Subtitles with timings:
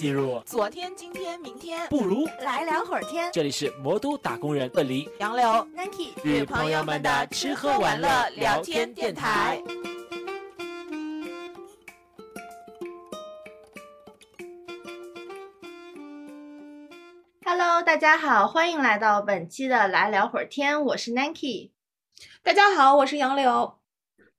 [0.00, 3.30] 进入昨天、今天、明天，不如来聊会儿天。
[3.34, 9.62] 这里是魔都打工人鳄梨杨柳、Nike 与朋友们的吃喝玩乐聊天电台。
[17.44, 21.72] Hello，大家好，欢迎来到本期的来聊会儿天，我是 Nike。
[22.42, 23.79] 大家好，我是杨柳。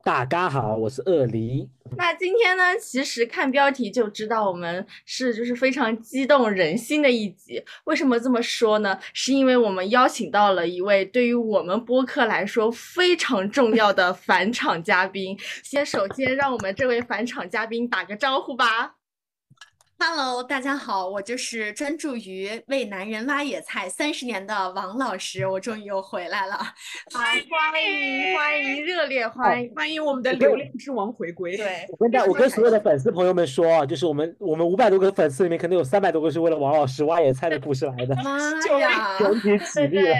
[0.03, 1.69] 大家好，我是鳄梨。
[1.95, 7.63] 那今天呢，其实看标题就知道我们是就是非常激动人心的一集。
[7.83, 8.97] 为什么这么说呢？
[9.13, 15.37] 是因为我们邀请到了一位对于我们播客来说非常重要的返场嘉宾。
[15.63, 18.95] 先首先让我们这位返场嘉宾打个招呼吧。
[20.03, 26.55] Hello，大家好，我就是专注于为男人挖野菜三十年的王老师，我终于又回来了。
[26.55, 29.71] 好，欢迎欢迎，热烈欢迎！
[29.75, 31.55] 欢迎我们的流量之王回归。
[31.55, 38.39] 对，我跟大我跟所有的粉丝朋友们说啊，就是我们我们五百多个粉丝里面，可能有三百多个是为了王老师挖野菜的故事来的，妈
[38.79, 39.19] 呀！
[39.19, 40.15] 全体起对立了。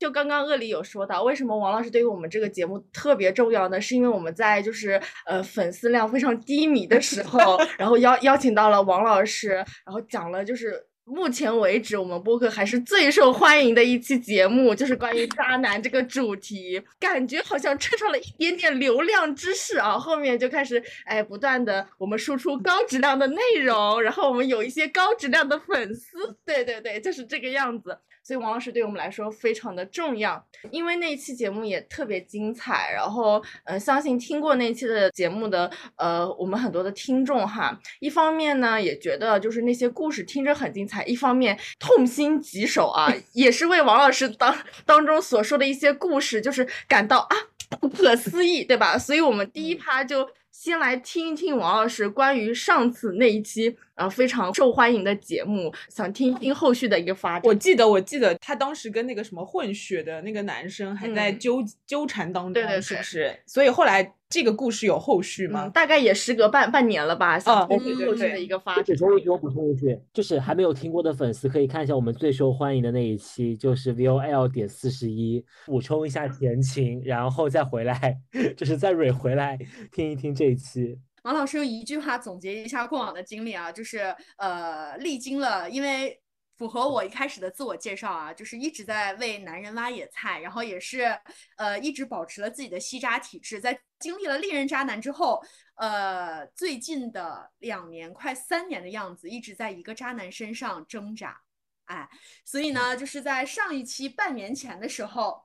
[0.00, 3.80] 对，就刚刚鳄梨有说到，为什么王老师对于我们这个节目特别重要呢？
[3.80, 9.50] 是因为我们在就是呃粉丝量非常低迷的时候， 然后邀邀请到了王老师，
[9.84, 10.86] 然后讲了就是。
[11.06, 19.98] 目前为止，我们播客还是最受欢迎的一期节目，就是关于渣男这个主题，感觉好像蹭上了一点点流量之势啊。
[19.98, 27.98] 后面就开始哎，不断的我们输出高质量的内容，然后我们有一些高质量的粉丝，对对对，就是这个样子。
[28.22, 32.92] 所以王老师对我们来说非常的重要，因为那一期节目也特别精彩。
[32.92, 47.36] 然后，呃，相信听过那期的节目的，呃，我们很多的听众哈，一方面呢也觉得就是那些故事听着很精彩，一方面痛心疾首啊， 也是为王老师当当中所说的一些故事，就是感到啊
[47.80, 48.98] 不可思议，对吧？
[48.98, 57.42] 所以我们第一趴就先来听一听王老师关于上次那一期啊、呃、非常受欢迎的节目，想听一听后续的一个发展。
[57.44, 63.38] 我记得，我记得他当时跟那个什么混血的那个男生还在嗯纠、纠缠当中，对对是不是？
[63.46, 65.66] 所以后来这个故事有后续吗？
[65.66, 68.86] 嗯，大概也时隔半半年了吧，想哦听对对对听后续的一个发我展。
[68.86, 78.16] 补充一句，我补充一句，就是还没有听过的粉丝可以看一下我们最受欢迎的那一期，就是 VOL 点四十一，补充一下前情，然后再回来，
[78.56, 79.58] 就是再蕊回来
[79.92, 80.96] 听一听这一期。
[81.22, 86.20] 王老师用一句话总结一下过往的经历啊，就是呃，历经了，因为
[86.56, 91.18] 符合我一开始的自我介绍啊，就是一直在为男人挖野菜，然后也是
[91.56, 95.42] 呃一直保持了自己的吸渣体质，在经历了历任渣男之后，
[95.74, 101.40] 呃，最近的两年快三年的样子，一直在一个渣男身上挣扎，
[101.84, 102.08] 哎，
[102.44, 105.44] 所以呢，就是在上一期半年前的时候。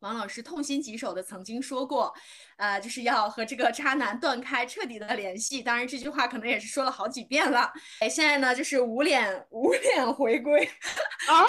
[0.00, 2.14] 王老师痛心疾首的曾经说过，
[2.56, 5.62] 呃，就是要和这个渣男断开彻底的联系。
[5.62, 7.72] 当然，这句话可能也是说了好几遍了。
[8.00, 10.64] 哎，现在呢，就是捂脸捂脸回归，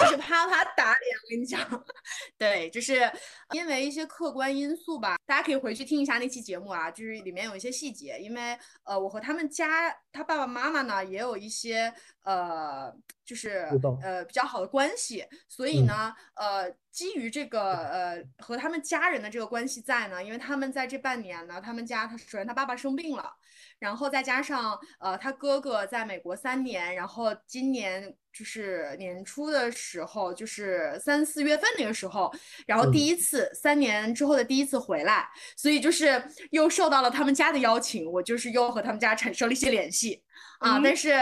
[0.00, 1.16] 就是啪啪打脸。
[1.24, 1.84] 我跟你讲，
[2.38, 3.10] 对，就是
[3.52, 8.18] 因为一些客观因素吧，大家可以回去听一下那期节目啊，就是里面有一些细节。
[8.18, 12.92] 因为呃，我和他们家他爸爸妈妈呢也有一些呃，
[13.24, 13.68] 就是
[14.02, 23.32] 呃比较好的关系，所以呢，呃，基于这个呃和他们家人的这个关系在呢，因为他们在这半年呢，他们家他首先他爸爸生病了，
[23.78, 32.32] 然后再加上呃他哥哥在美国三年，然后今年就是年初的时候，就是三四月份那个时候，
[32.66, 40.22] 然后第一次、三年之后的第一次回来，所以就是又受到了他们家的邀请，我就是又和他们家产生了一些联系
[40.60, 41.14] 啊，嗯但是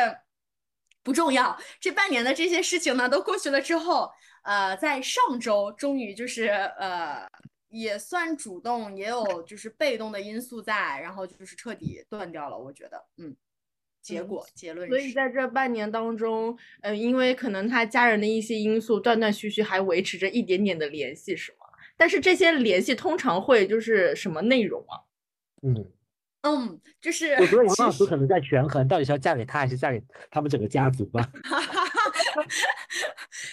[1.02, 4.10] 不重要，这半年的这些事情呢都过去了之后。
[4.44, 6.48] 呃，在上周终于就是
[6.78, 7.26] 呃，
[7.74, 12.56] 也算主动，也有就是被动的因素在，然后就是彻底断掉了。
[12.56, 13.36] 我觉得，嗯，
[14.00, 21.58] 结嗯果、结论所以，在这半年当中，呃，因为可能他家人的一些因素，断断续续还维持着一点点的联系，是吗？
[21.96, 25.02] 但是这些联系通常会就是什么内容啊？
[25.62, 25.92] 嗯，
[26.42, 31.28] 嗯，就是我觉得王其实老师可能在权衡，到底是要嫁给他还是嫁给他们整个家族吧。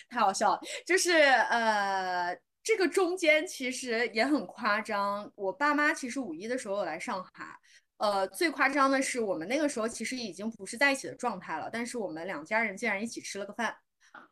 [0.10, 5.32] 太好笑了，就是呃，这个中间其实也很夸张。
[5.36, 7.46] 我爸妈其实五一的时候有来上海，
[7.98, 13.76] 呃，最夸张的是我们那个时候其实已经不是在一起的状态了，但是我们两家人竟然一起吃了个饭，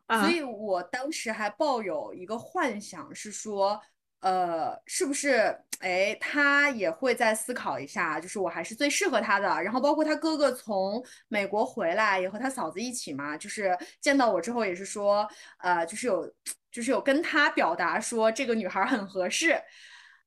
[0.08, 3.82] 啊所以我当时还抱有一个幻想，是说。
[4.22, 5.58] 呃，是不是？
[5.80, 9.48] 哎，他也会再思考一下，就是我还是最适合他的。
[9.64, 15.26] 然后包括他哥哥从美国回来，也和他嫂子一起嘛，就是见到我之后也是说，
[15.60, 16.30] 呃，就是有，
[16.72, 19.62] 就是有跟他表达说这个女孩很合适。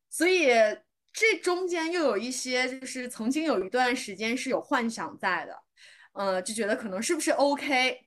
[0.09, 0.49] 所以
[1.12, 5.62] 这中间又有一些，就是曾经有一段时间是有幻想在的。
[6.12, 8.06] 呃，就觉得可能是不是 OK，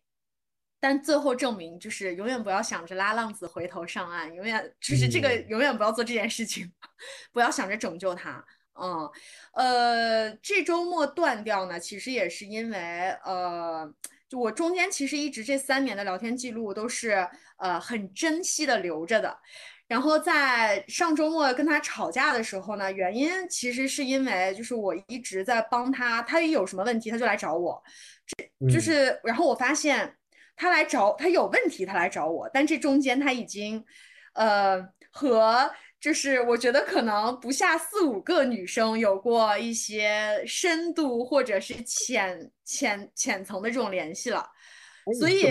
[0.80, 6.72] 但最后证明就是永远不要想着拉浪子回头上岸，永远就是这个嗯永远不要做这件事情，
[7.34, 8.46] 不要想着拯救他。
[8.80, 9.10] 嗯，
[9.54, 13.92] 呃，这周末断掉呢，其实也是因为呃，
[14.30, 19.38] 就我中间其实一直这三年的聊天记录都是呃很珍惜的留着的。
[19.88, 27.80] 然后在上周末跟他吵架的时候呢，原因其实是因为就是我一直在帮他，他一有什么问题他就来找我，
[28.26, 30.18] 这就嗯是然后我发现
[30.56, 33.86] 他来找他有问题他来找我，但这中间他已经
[34.34, 34.82] 呃
[35.12, 35.70] 和
[36.02, 44.40] 就是我觉得可能不下四五个女生有过一些深度或者是浅浅浅层的这种联系了。
[45.06, 45.46] 哎所以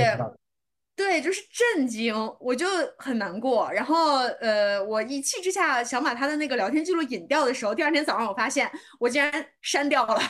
[0.96, 1.42] 对，就是
[1.74, 2.66] 震惊，我就
[2.98, 3.70] 很难过。
[3.72, 8.70] 然后，呃，我一气之下想把他的那个聊天记录隐掉的时候，第二天早上我发现
[9.00, 10.20] 我竟然 删掉了，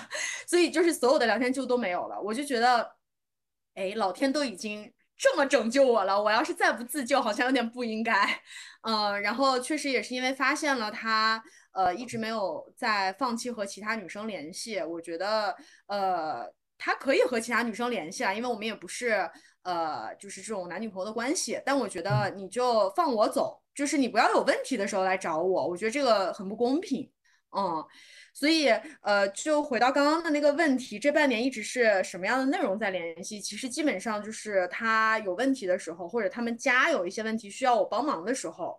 [0.48, 2.18] 所以就是所有的聊天记录都没有了。
[2.20, 2.96] 我就觉得，
[3.74, 8.26] 哎，老天都已经这么拯救我了，我要是再不自救，好像有点不应该。
[8.82, 14.80] 嗯，然后确实也是因为发现了他，呃，一直没有在放弃和其他女生联系。
[14.82, 15.54] 我觉得，
[15.88, 19.30] 呃，他可以和其他女生联系啊，因为我们也不是，
[19.64, 21.60] 呃，就是这种男女朋友的关系。
[21.66, 27.10] 但我觉得你就放我走，就是你不要有问题的时候来找我，我觉得这个很不公平。
[27.56, 27.84] 嗯，
[28.32, 28.68] 所以
[29.00, 33.40] 呃，就回到刚刚的那个问题，这半年一直是什么样的内容在联系？
[33.40, 38.76] 其实基本上就是他有问题的时候，或者他们家有一些问题需要我帮忙的时候，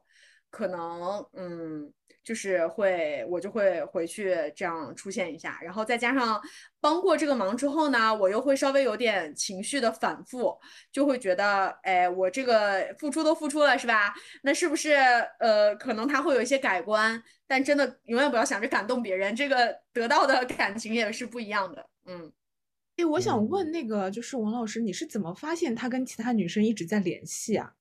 [0.49, 1.89] 可能嗯，
[2.25, 6.41] 就是会我就会回去这样出现一下，然后再加上
[6.81, 10.57] 帮过这个忙之后呢，我又会稍微有点情绪的反复，
[10.91, 14.15] 就会觉得，哎，我这个付出都付出了是吧？
[14.41, 14.93] 那是不是
[15.39, 17.23] 呃，可能他会有一些改观？
[17.45, 21.87] 但真的永远不要想着感动别人，这个得到的感情也是不一样的。
[22.07, 22.33] 嗯，
[22.97, 27.73] 哎，我想嗯问那个，就是王老师，你是怎么发现他跟其他女生一直在联系啊？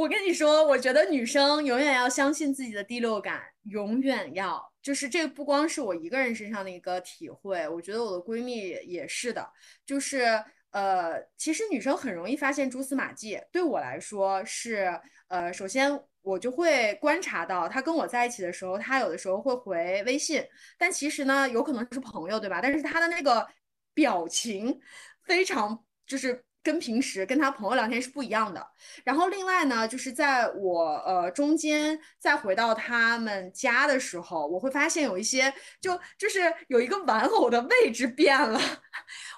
[0.00, 4.72] 我跟你说，我觉得女生永远要相信自己的第六感，永远要。
[4.80, 9.46] 就是这不光是我一个人身上的一个体会，我觉得我的闺蜜也是的。
[9.84, 13.38] 就是呃，其实女生很容易发现蛛丝马迹。
[13.52, 14.98] 对我来说是
[15.28, 20.42] 呃，首先我就会观察到她跟我在一起的时候，她有的时候会回微信，
[20.78, 22.60] 但其实呢，有可能是朋友，对吧？
[22.62, 23.46] 但是她的那个
[23.92, 24.80] 表情
[25.26, 26.42] 非常就是。
[26.62, 28.66] 跟平时跟他朋友聊天是不一样的。
[29.04, 38.60] 然后另外呢，就是在我呃中间再回到他们家的时候，我会发现有一些就就是有一个玩偶的位置变了。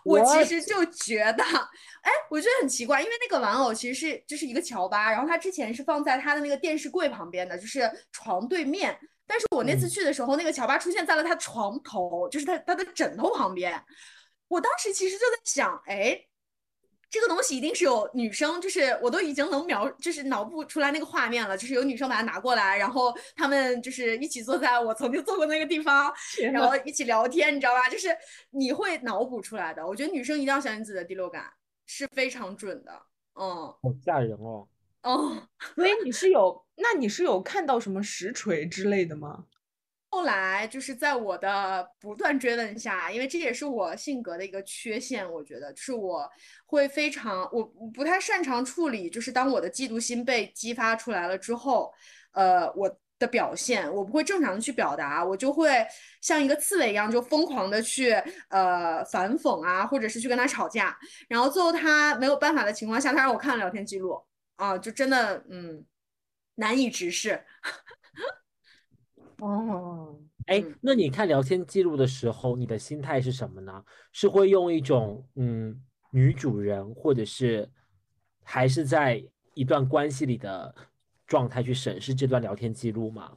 [0.04, 8.98] 我其实就觉得，哎，我觉得很奇怪，因为那个玩偶其实是就是一个乔巴，然后他之前是放在他的那个电视柜旁边的，就是床对面。
[9.26, 13.80] 但是我那次嗯去的时候，那个乔巴出现在了他床头，就是他他的枕头旁边。
[14.48, 16.20] 我当时其实就在想，哎。
[17.12, 26.10] 这个东西一定是有女生，就是我都已经能描，就是脑补出来那个画面了，就是有女生把它拿过来，然后他们就是一起坐在我曾经坐过那个地方，
[26.50, 27.86] 然后一起聊天，你知道吧？
[27.90, 28.08] 就是
[28.48, 29.86] 你会脑补出来的。
[29.86, 31.52] 我觉得女生一定要相信自己的第六感，
[31.84, 32.90] 是非常准的。
[33.34, 34.66] 嗯好吓人哦！
[35.02, 39.44] 哦，所以你是有，那你是有看到什么实锤之类的吗？
[40.14, 46.28] 后来就是在我的不断追问下，因为这也是我性格的一个缺陷，我觉得就是我
[46.66, 47.64] 会非常，我
[47.94, 51.90] 不太擅长处理，就是当我的嫉妒心被激发出来了之后，
[52.32, 55.70] 呃，我的表现我不会正常的去表达，我就会
[56.20, 58.10] 像一个刺猬一样，就疯狂的去
[58.50, 60.94] 呃反讽啊，或者是去跟他吵架，
[61.26, 64.22] 然后最后他没有办法的情况下，他让我看了聊天记录
[64.56, 65.82] 啊，就真的嗯
[66.56, 67.42] 难以直视。
[69.42, 73.84] 哦，哎嗯，那你看聊天记录的时候，你的心态是什么呢？
[74.12, 75.82] 是会用一种嗯
[76.12, 77.68] 女主人，或者是
[78.44, 79.20] 还是在
[79.54, 80.72] 一段关系里的
[81.26, 83.36] 状态去审视这段聊天记录吗？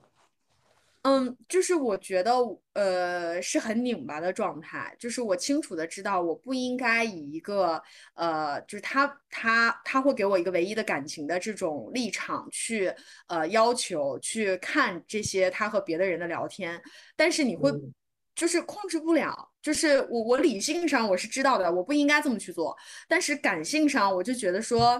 [1.07, 2.33] 嗯，就是我觉得，
[2.73, 4.95] 呃，是很拧巴的状态。
[4.97, 7.79] 就是我清楚的知道，我不应该以一个，
[8.15, 12.91] 呃，就是他他他会给我一个唯一的感情的这种立场去，
[13.27, 16.81] 呃，要求去看这些他和别的人的聊天，
[17.15, 17.93] 但是你会嗯
[18.33, 19.51] 就是控制不了。
[19.61, 22.75] 就是我我理性上我是知道的，我不应该这么去做，
[23.07, 24.99] 但是感性上我就觉得说，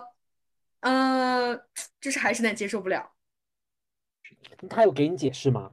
[0.82, 1.60] 嗯、
[2.00, 3.12] 就是还是有点接受不了。
[4.70, 5.72] 他有给你解释吗？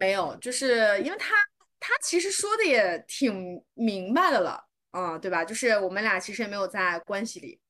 [0.00, 1.34] 没有，就是因为他
[1.78, 5.44] 他其实说的也挺明白的了，啊、对吧？
[5.44, 7.60] 就是我们俩其实也没有在关系里。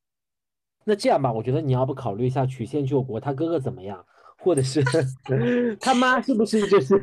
[0.84, 4.06] 那这样吧，我觉得你要不考虑一下曲线救国，他哥哥怎么样，
[4.38, 4.82] 或者是
[5.80, 6.94] 他妈是不是就是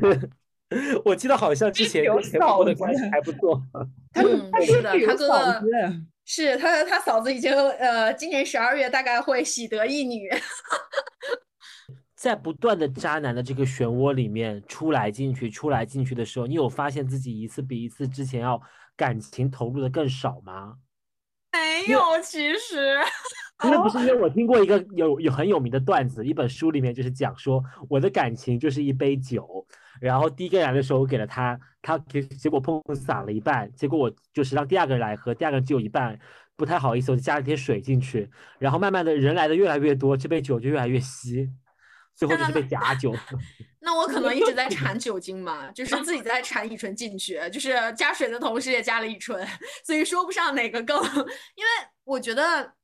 [1.04, 3.62] 我记得好像之前有跟前夫的关系还不错。
[4.12, 4.22] 他，
[4.64, 5.68] 是的，他哥嫂哥
[6.24, 10.30] 是他他嫂子已经呃，今年十二月大概会喜得一女。
[12.18, 18.60] 在不断的渣男的这个漩涡里面出来进去、出来进去的时候，你有发现自己一次比一次之前要
[18.96, 20.74] 感情投入的更少吗？
[21.52, 22.96] 没有，其实。
[23.64, 29.64] 因为不是 因为我听过一个有有很有名的段子，一本书里面就是讲说我的感情就是一杯酒，
[30.00, 36.18] 然后第一个人来的时候我给了他，他结结果砰洒了一半，结果我就是让第二个人来喝，第二个人只有一半，
[36.56, 41.48] 不太好意思，我就加了点水进去，然后慢慢的人来的越来越多，这杯酒就越来越稀，
[42.18, 43.14] 最后就是被假酒。
[43.80, 49.46] 那我可能一直在 产酒精嘛，就是自己在产乙醇进去，就是加水的同时也加了乙醇，
[49.86, 51.00] 所以说不上哪个更，
[51.54, 51.70] 因为
[52.02, 52.74] 我觉得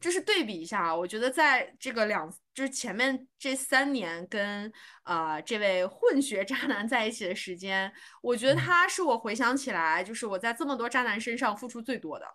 [0.00, 4.72] 就是对比一下啊，我觉得在这个两就是前面这三年跟
[5.04, 12.26] 呃这位混血渣男在一起的时间，我觉得他是我回想起来就是我在这么多渣男身上付出最多的。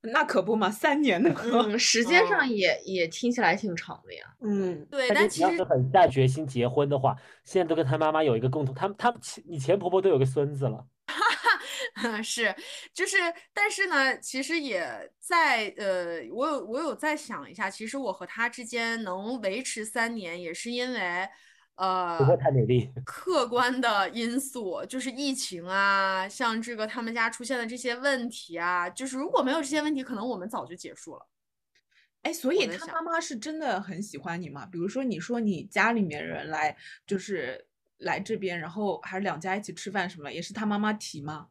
[0.00, 1.34] 那可不嘛，三年呢。
[1.44, 4.24] 嗯，时间上嗯也也听起来挺长的呀。
[4.40, 10.86] 嗯，对，但但其实是你要是很下决心结婚的话，现在都跟他妈妈有一个共同，他们他们前你前婆婆都有个孙子了。
[11.06, 11.16] 哈
[12.12, 12.54] 哈是，
[12.94, 13.16] 就是，
[13.52, 14.86] 但是呢，其实也
[15.18, 21.28] 在呃，我有我有在想一下，其实我和他之间能维持三年，也是因为
[21.78, 31.26] 呃婆婆太美丽， 客观的因素，就是疫情啊，像这个他们家出现的这些问题啊，就是如果没有这些问题，可能我们早就结束了。
[32.22, 34.66] 哎，所以他妈妈是真的很喜欢你吗？
[34.66, 37.64] 比如说，你说你家里面人来，就是
[37.98, 41.46] 来这边，然后还是两家一起吃饭什么，也是他妈妈提吗？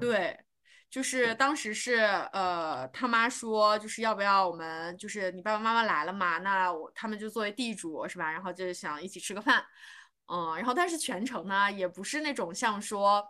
[0.00, 0.38] 对，
[0.90, 1.96] 就是当时是
[2.32, 8.30] 呃，他妈说就是要不要我们就是你爸爸妈妈来了嘛，那我他们就作为地主是吧？
[8.30, 9.64] 然后就想一起吃个饭，
[10.26, 13.24] 嗯，然后但是全程呢也不是那种像说。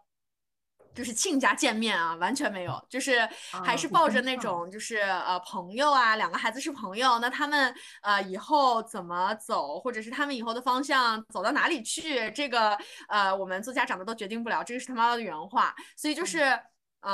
[0.95, 3.19] 就是亲家见面啊，完全没有，就是
[3.63, 12.75] 还是抱着那种就是呃朋友啊，两个孩子是朋友，那他们呃以后怎么走，或者是他们以后的方向走到哪里去，这个
[13.11, 16.59] 呃我们做家长的都决定不了，这个是他妈妈的原话，所以就是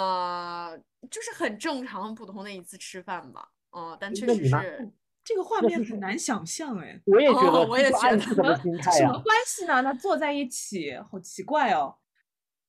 [0.01, 0.79] 呃
[1.11, 4.91] 就是很正常、很普通的一次吃饭吧，嗯，但确实是。
[5.25, 9.81] 这个画面很难想象哎，我也觉哦得，这我也觉得 什么关系呢？
[9.83, 11.97] 那坐在一起，好奇怪哦。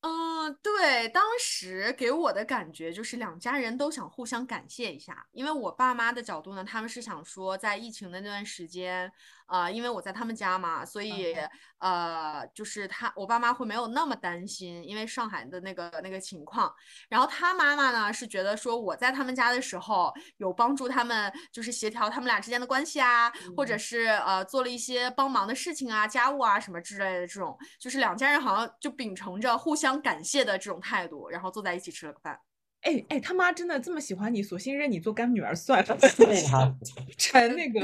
[0.02, 9.12] 嗯，对，当时给我的感觉就是两家人都想互相感谢一下，因为我爸妈的角度呢，他们是想说，在疫情的那段时间，
[9.54, 11.36] 呃，因为我在他们家嘛，所以
[11.78, 16.74] 呃，就是他我爸妈会没有那么担心，因为上海的那个那个情况。
[17.08, 32.40] 然后他妈妈呢是觉得说我在他们家的时候有帮助他们，就是协调他们俩之间的关系啊，或者是呃做了一些帮忙的事情啊、家务啊什么之类的这种，就是两家人好像就秉承着互相感谢的这种态度，然后坐在一起吃了个饭。
[32.82, 36.76] 哎哎，他妈真的这么喜欢你，索性认你做干女儿算了，对他
[37.18, 37.80] 成那个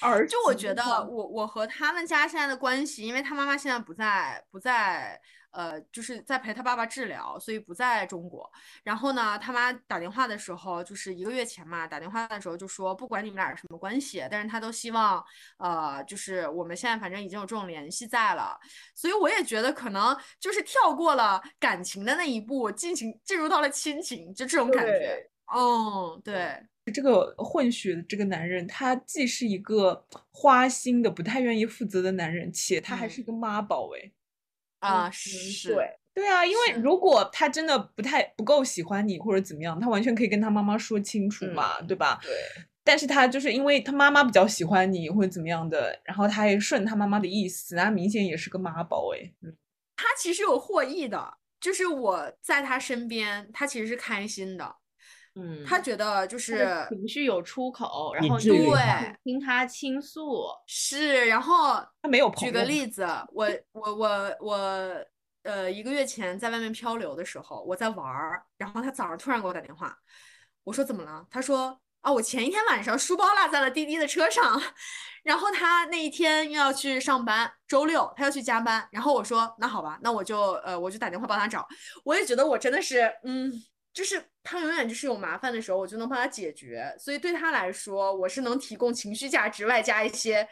[0.00, 5.20] 儿就我觉得我我和他们家现在的关系，因为他妈妈现在不在不在
[5.52, 8.48] 呃，就是在陪他爸爸治疗，所以不在中国。
[8.84, 15.22] 然后呢，他妈打电话的时候，就是一个月前嘛，打电话的时候就说，不管你们俩是什么关系，但是他都希望
[15.58, 18.56] 呃，就是我们现在反正已经有这种联系在了，
[18.94, 25.30] 所以我也觉得可能就是跳过了感情的那一步，进行进入到了亲情，就这种感觉对。
[25.52, 26.64] 嗯，对。
[26.92, 34.10] 这个混血的这个男人，他既是一个花心的、不太愿意负责的男人，且他还嗯是一个妈宝哎。
[34.80, 42.18] 啊、嗯是，对对啊，因为如果他真的不太不够喜欢你或者怎么样，他完全可以跟他妈妈说清楚嗯嘛，对吧？
[42.22, 42.32] 对。
[42.82, 49.30] 但是他就是因为他妈妈比较喜欢你或者怎么样的，然后他也顺他妈妈的意思，那明显也是个妈宝哎。
[49.96, 54.76] 他其实有获益的，就是我在他身边，他其实是开心的，
[55.36, 60.46] 嗯，他觉得就是情绪有出口，然后你对听他倾诉。
[60.66, 64.56] 是，然后他没有朋举个例子，我我我我
[65.44, 69.96] 呃一个月前在外面漂流的时候，我在玩儿，然后他早上突然给我打电话，
[70.64, 71.24] 我说怎么了？
[71.30, 74.60] 他说啊，我前一天晚上书包落在了滴滴的车上，
[75.22, 81.68] 然后他那一天又要去上班，周六他要去加班，然后我说那好吧，那我就呃我就打电话帮他找，
[82.04, 83.52] 我也觉得我真的是嗯。
[83.92, 90.46] 就是他永远就是有麻烦的时候，我就能帮他解决，所以对他来说，我是能提供情绪价值外加一些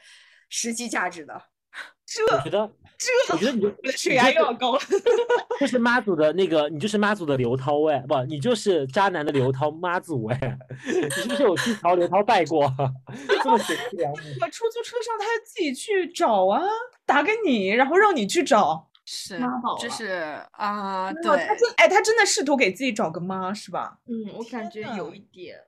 [0.48, 1.40] 实际价值的。
[2.32, 4.80] 我觉得，这我觉得你的血压又要高了。
[5.60, 12.66] 就是妈祖的那个，你就是妈祖的刘涛哎，不，你就是渣男的刘涛妈祖哎，你是不是有去朝刘涛拜过？
[13.44, 16.62] 这么贤妻良母，我出租车上他自己去找啊，
[17.04, 18.87] 打给你，然后让你去找。
[19.10, 24.00] 是妈宝，就是啊，对，他真哎，他真的试图给自己找个妈是吧？
[24.04, 25.58] 嗯，我感觉有一点。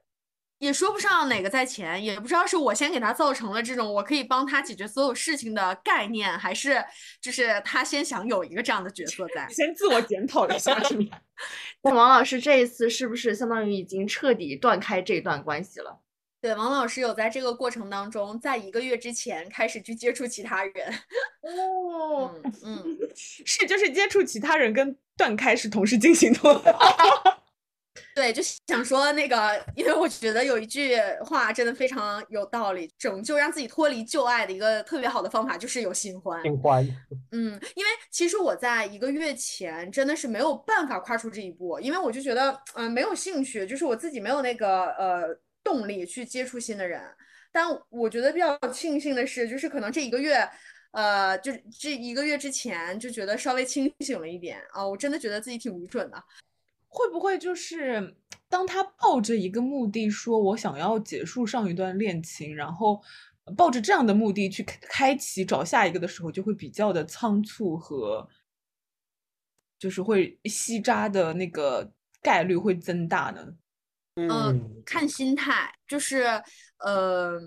[0.58, 6.84] 也说不上哪个在前，也不知道是我先给他造成了这种我可以帮他解决所有事情的概念，还是
[7.18, 9.48] 就是他先想有一个这样的角色在。
[9.48, 11.18] 先自我检讨一下是吧？
[11.80, 15.98] 那王老师这一次是不是相当于已经彻底断开这段关系了？
[16.40, 20.72] 对，王老师有在这个过程当中，在一个月之前开始去接触其他人。
[21.42, 26.40] 哦，嗯嗯，是就是接触其他人跟断开是同时进行的。
[28.14, 36.42] 对，就想说那个，因为我觉得有一句话真的非常有道理，拯救让自己脱离旧爱的一个特别好的方法就是有新欢。
[36.42, 36.82] 新欢，
[37.32, 47.02] 嗯，因为其实我在一个月前真的是没有办法跨出这一步，因为我就觉得，嗯、没有兴趣，就是我自己没有那个呃动力去接触新的人。
[47.52, 50.48] 但我觉得比较庆幸的是，就是可能这一个月，
[50.92, 56.24] 呃，就这一个月之前就觉得稍微清醒了一点啊，我真的觉得自己挺愚蠢的。
[56.86, 58.16] 会不会就是
[58.48, 63.02] 当他抱着一个目的说，我想要结束上一段恋情，然后
[63.56, 68.28] 抱着这样的目的去开开启找下一个的时候，就会比较的仓促和，
[69.78, 73.54] 就是会吸渣的那个概率会增大呢？
[74.16, 76.24] 嗯嗯，看心态，就是，
[76.78, 77.38] 呃，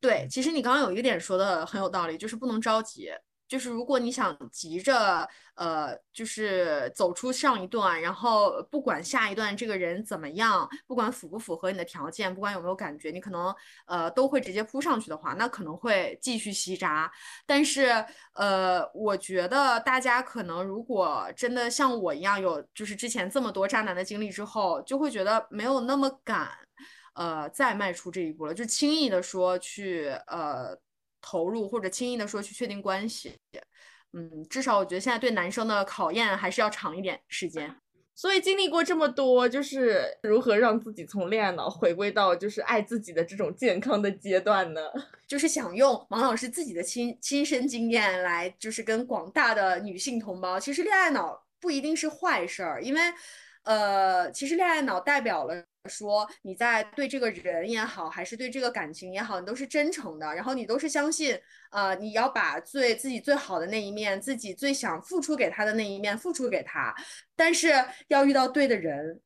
[0.00, 3.10] 对，其实你刚刚有一个点说的很有道理，就是不能着急。
[3.50, 13.52] 就是如果你想急着，呃，就是走出上一段，然后不管下一段这个人怎么样，不管符不符合你的条件，不管有没有感觉，你可能
[13.86, 17.10] 呃都会直接扑上去的话，那可能会继续吸渣。
[17.44, 17.88] 但是，
[18.34, 26.50] 呃，我觉得大家可能如果真的像我一样有就是之前这么多渣男的经历之后，就会觉得没有那么敢，
[27.14, 30.78] 呃，再迈出这一步了，就轻易的说去呃
[31.20, 33.34] 投入或者轻易的说去确定关系。
[34.12, 37.74] 嗯，至少我觉得现在对男生的考验还是要长一点时间。
[38.12, 44.80] 所以经历过这么多，就是如何让自己从恋爱脑回归到就是爱自己的这种健康的阶段呢？
[45.26, 53.00] 就是想用王老师自己的亲亲身经验来，就是跟广大的女性同胞，其实恋爱脑不一定是坏事儿，因为，
[53.64, 61.38] 呃，其实恋爱脑代表了说你在对这个人也好，还是对这个感情也好，你都是真诚的，然后你都是相信，
[61.70, 66.94] 呃，你要把最自己最好的那一面，自己最想付出给他的那一面付出给他，
[67.36, 67.72] 但是
[68.08, 69.20] 要遇到对的人，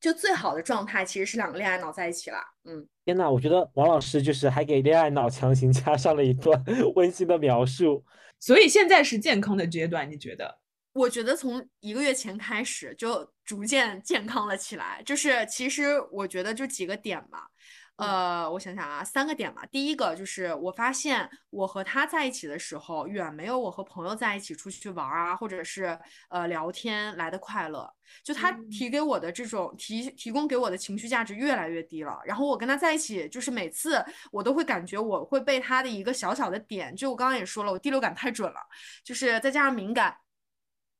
[0.00, 2.86] 就最好的状态其实是两个恋爱脑在一起了，嗯。
[3.04, 8.02] 天呐，我觉得王老师就是还给恋爱脑强行 加上了一段温馨的描述。
[8.40, 10.58] 所以现在是健康的阶段，你觉得？
[10.94, 17.48] 我觉得从一个月前开始就逐渐健康了起来，就是其实我觉得就几个点吧，
[17.96, 19.66] 呃，我想想啊，三个点吧。
[19.72, 25.98] 第一个就是我发现我和他在一起的时候，远没有我和朋友在一起出去玩啊，或者是
[26.30, 27.92] 呃聊天来的快乐。
[28.22, 38.60] 就他提给我的这种提提供给我的情绪价值越来越低了，然后我跟他在一起，就是每次我都会感觉我会被他的一个小小的点，就我刚刚也说了，我第六感太准了，
[39.02, 40.16] 就是再加上敏感。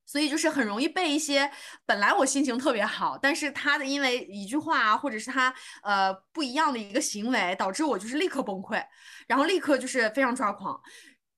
[0.07, 1.51] 所以就是很容易被一些
[1.87, 8.85] 本来我心情特别好，但是他的因为一句话，或者是他呃不一样的一个行为，导致我就是立刻崩溃，
[9.27, 10.81] 然后立刻就是非常抓狂。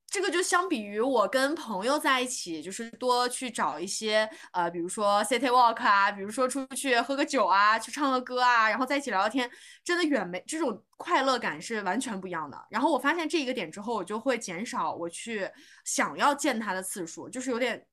[0.09, 9.50] 这个就相比于我跟朋友在一起，就是多去找一些呃，比如说 city walk 啊，比如说出去喝个酒啊，去唱个歌啊，然后在一起聊聊天，
[9.85, 12.57] 真的远没这种快乐感是完全不一样的。
[12.70, 15.50] 然后我发现这一个点之后，我就会减少我去
[15.85, 17.85] 想要见他的次数，就是有点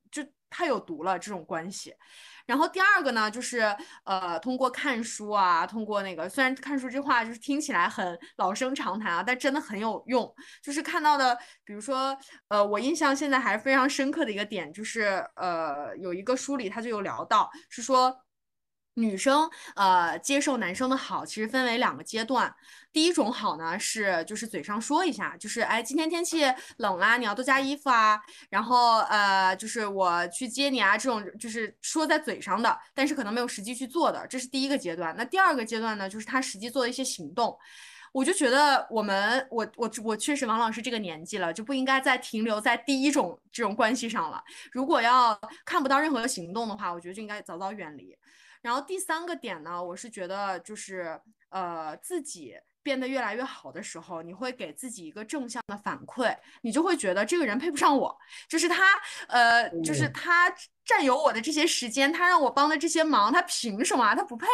[0.54, 1.96] 太有毒了这种关系。
[2.46, 10.32] 然后第二个呢，就是呃，通过看书啊，通过那个，虽然看书这话就是听起来很老生常谈啊，但真的很有用。
[10.62, 12.16] 就是看到的，比如说，
[12.50, 18.16] 呃，我印象现在还是非常深刻的一个点，就是呃，有一个书里他就有聊到，是说。
[18.96, 22.54] 女生呃接受男生的好，其实分为两个阶段。
[22.92, 26.44] 第一种好呢是就是嘴上说一下，就是哎今天天气
[26.78, 28.22] 冷啦，你要多加衣服啊。
[28.50, 35.16] 然后呃就是我去接你啊，这种就是说在嘴上的，但是可能没有实际去做的，这是第一个阶段。
[35.18, 37.58] 那第二个阶段呢，就是他实际做的一些行动。
[38.12, 44.40] 我就觉得我们我我我确实王老师这个年纪了，就不应该再停留在第一种这种关系上了。
[44.72, 48.16] 如果要看不到任何行动的话，我觉得就应该早早远离。
[48.64, 58.18] 然后第三个点呢，我是觉得就是呃自己变得越来越好的时候，你会给自己一个正向的反馈，你就会觉得这个人配不上我，
[58.50, 58.84] 就是他
[59.28, 60.52] 呃就是他
[60.84, 64.16] 占有我的这些时间，他让我帮的这些忙，他凭什么啊？
[64.16, 64.48] 他不配。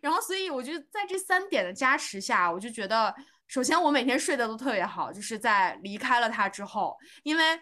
[0.00, 3.14] 然后所以我觉得在这三点的加持下，我就觉得
[3.46, 7.60] 首先我每天睡得都特别好，就是在离开了他之后，因为。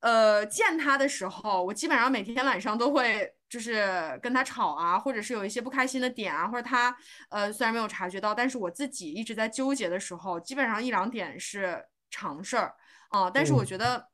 [0.00, 6.96] 呃见他的时候，我基本上每天晚上都会就是跟他吵啊，或者是有一些不开心的点啊，或者他
[7.30, 12.74] 呃虽然没有察觉到，但是我自己一直在纠结的时候，基本上一两点是常事儿
[13.10, 13.30] 啊。
[13.30, 14.08] 但是我嗯觉得。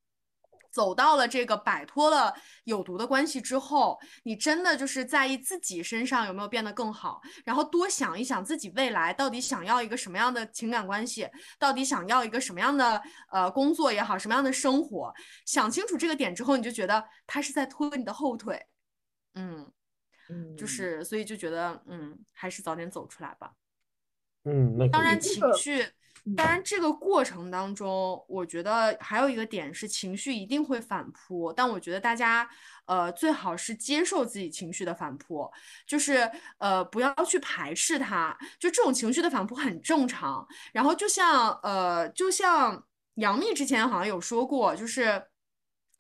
[0.73, 15.13] 走到了这个摆脱了有毒的关系之后，你真的就是在意自己身上有没有变得更好，然后多想一想自己未来到底想要一个什么样的情感关系，到底想要一个什么样的呃工作也好，什么样的生活，
[15.45, 18.59] 想清楚这个点之后，你就觉得他是在拖你的后腿，
[19.35, 19.71] 嗯，
[20.29, 23.53] 嗯就是所以就觉得嗯，还是早点走出来吧。
[24.45, 25.87] 嗯，那当然，情绪，
[26.37, 32.49] 当然这个过程当中，我觉得还有一个点是情绪一定会反扑，但我觉得大家
[32.87, 35.49] 呃最好是接受自己情绪的反扑，
[35.87, 40.45] 就是呃不要去排斥它，就这种情绪的反扑很正常。
[40.73, 45.23] 然后就像呃就像杨幂之前好像有说过，就是。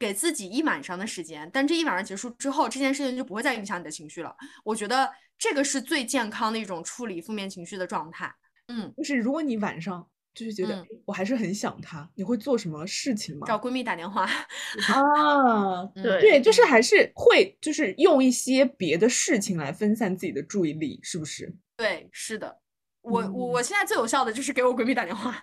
[0.02, 4.34] 给自己一晚上的时间，但这一晚上结束之后，这件事情就不会再影响你的情绪了。
[4.64, 8.34] 我觉得这个是最健康的一种处理负面情绪的状态。
[8.66, 13.46] 嗯，就是如果你晚上就是觉得、嗯我还是很想他，你会做什么事情吗？
[13.46, 14.24] 找闺蜜打电话。
[14.92, 21.54] 啊，嗯对对，就是还是会就是用一些别的事情来分散自己的注意力，是不是？
[21.76, 22.58] 对，是的，
[23.02, 25.40] 我我嗯我现在最有效的就是给我闺蜜打电话。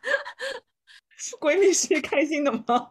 [1.40, 2.90] 闺蜜是开心的吗？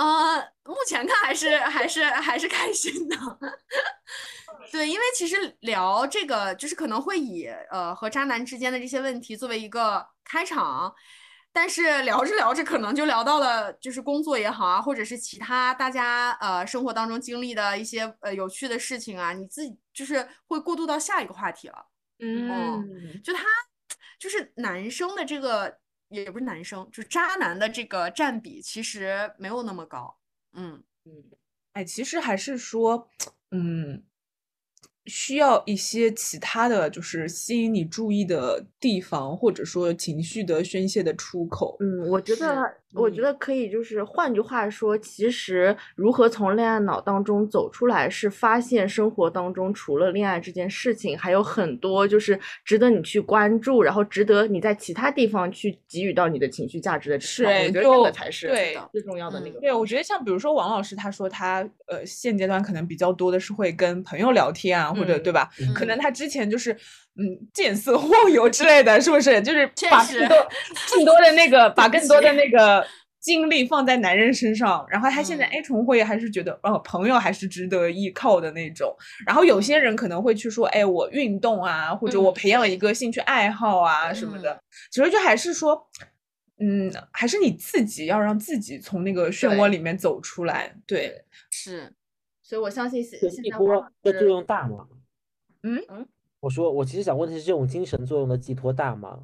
[0.00, 3.16] 呃，目前看还是还是还是开心的。
[4.72, 10.94] 对，因为其实聊这个就是可能会以呃和渣男之间的这些问题作为一个开场，
[11.52, 21.86] 但是聊着聊着可能就聊到了就是工作也好啊，或者是其他大家呃生活当中经历的一些呃有趣的事情啊，你自己就是会过渡到下一个话题了。
[22.20, 23.44] 嗯，就他
[24.18, 25.78] 就是男生的这个，
[26.10, 30.18] 也不是男生，就是渣男的这个占比其实没有那么高。
[30.52, 31.12] 嗯嗯，
[31.72, 33.08] 哎，其实还是说，
[33.52, 34.02] 嗯，
[35.06, 41.76] 需要一些其他的就是吸引你注意的地方，或者说情绪的宣泄的出口。
[41.80, 57.52] 嗯，我觉得，我觉嗯得可以，就是换句话说，其实如何从恋爱脑当中走出来，是发现生活当中除了恋爱这件事情，还有很多就是值得你去关注，然后值得你在其他地方去给予到你的情绪价值的地是方。
[57.52, 59.60] 我觉得这个才是对最重要的那嗯个。
[59.60, 65.48] 对，我觉得像比如说王老师，他说他呃现阶段可能比较多的是会跟朋友聊天啊，或者对吧？
[65.74, 66.76] 可能嗯他之前就是
[67.16, 69.40] 嗯见色忘友之类的，是不是？
[69.42, 70.48] 就是把更多
[70.94, 72.86] 更多的那个 把更多的那个
[73.20, 78.94] 精力放在男人身上，然后他现在嗯哎重会还是觉得哦朋友还是值得依靠的那种。
[79.26, 84.60] 然后有些人可能会去说，哎我运动啊，或者我嗯培养一个兴趣爱好啊什么的。
[84.90, 85.88] 其实就还是说。
[86.62, 90.70] 嗯，还是你自己要让自己从那个漩涡里面走出来。
[90.86, 91.90] 对，是，
[92.42, 93.28] 所以我相信现在
[94.02, 94.86] 的作用大吗？
[95.62, 96.06] 嗯嗯，
[96.40, 99.20] 我说我其实想问的是，这种精神作用的寄托大吗？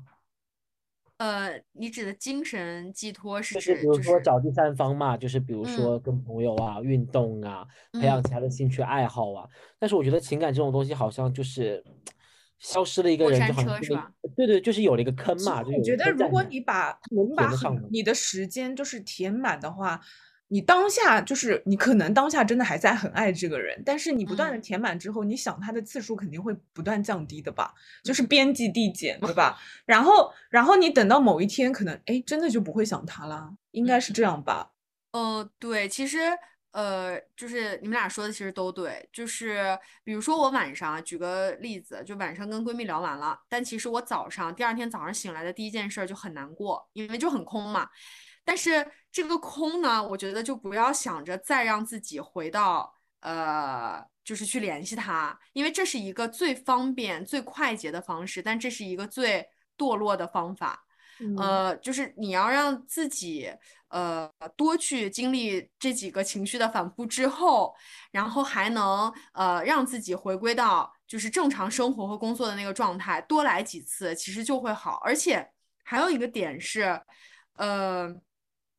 [1.17, 9.49] 呃，你指的精神寄托是就是比如说找第三方嘛，就是比如嗯说跟朋友啊、运动啊、培养嗯其他的兴趣爱好啊。
[9.79, 11.83] 但是我觉得情感这种东西好像就是
[12.59, 15.63] 消失了一个人，就好像这个车是吧对对，就是有了一个坑嘛。
[15.63, 17.51] 我觉得，如果你把能把
[17.91, 19.99] 你的时间就是填满的话，
[20.49, 29.59] 你当下就是你可能当下真的还在很爱这个人，但是你不断的嗯填满之后，你想他的次数肯定会不断降低的吧，就是边际递减，对吧？
[29.85, 34.71] 然后，然后你等到某一天，可能哎，真的就不会想他了，应该是这样吧？
[35.13, 36.19] 呃，对，其实
[36.71, 47.89] 呃，就是你们俩说的其实都对，就是比如说我晚上啊举个例子，就晚上跟闺蜜聊完了，但其实我早上第二天早上醒来的第一件事儿就很难过，因为就很空嘛。
[48.47, 60.85] 但是这个空呢，我觉得就不要想着再让自己回到呃，就是去联系他，因为这是一个最方便、最快捷的方式，但这是一个最堕落的方法。
[61.19, 63.51] 嗯呃，就是你要让自己
[63.89, 67.75] 呃多去经历这几个情绪的反复之后，
[68.11, 75.01] 然后还能呃让自己回归到就是正常生活和工作的那个状态，多来几次其实就会好。
[75.03, 75.51] 而且
[75.85, 77.01] 还有一个点是，
[77.55, 78.15] 呃，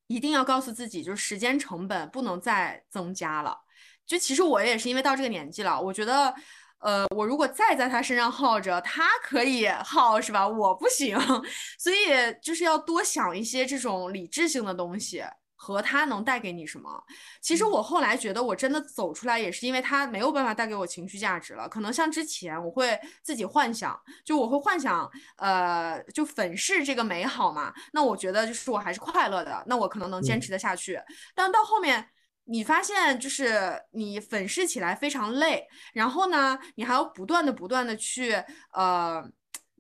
[0.08, 3.58] 一定要告诉自己，就是时间成本不能再增加了。
[4.06, 6.34] 就其实我也是因为到这个年纪了，我觉得。
[6.80, 10.48] 呃，我如果再在他身上耗着，他可以耗是吧？
[10.48, 11.18] 我不行，
[11.80, 11.96] 所以
[12.40, 15.24] 就是要多想一些这种理智性的东西
[15.58, 17.04] 和他能带给你什么。
[17.42, 21.68] 其实我后来觉得我真的走出来，也是因为他没有办法带给我情绪价值了。
[21.68, 27.74] 可能像之前我会自己幻想，就我会幻想，呃，就粉饰这个美好嘛。
[27.92, 30.98] 那我觉得就是我还是快乐的，那我可能能坚持得下去。
[31.36, 32.08] 但到后面。
[32.50, 38.42] 你发现就是你粉饰起来非常累，然后呢，你还要不断的不断的去
[38.72, 39.22] 呃，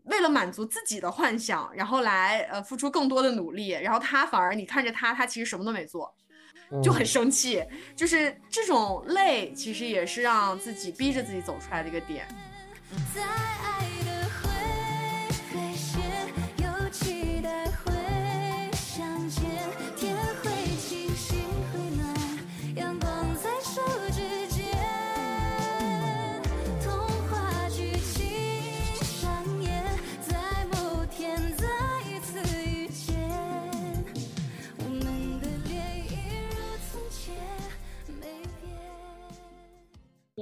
[0.08, 6.14] 为了满足自己的幻想，然后来呃付出更多的努力，然后他反而你看着他，他其实什么都没做，
[6.84, 7.64] 就很嗯生气。
[7.96, 12.28] 就是这种累，其实也是让自己逼着自己走出来的一个点。
[13.14, 13.22] 在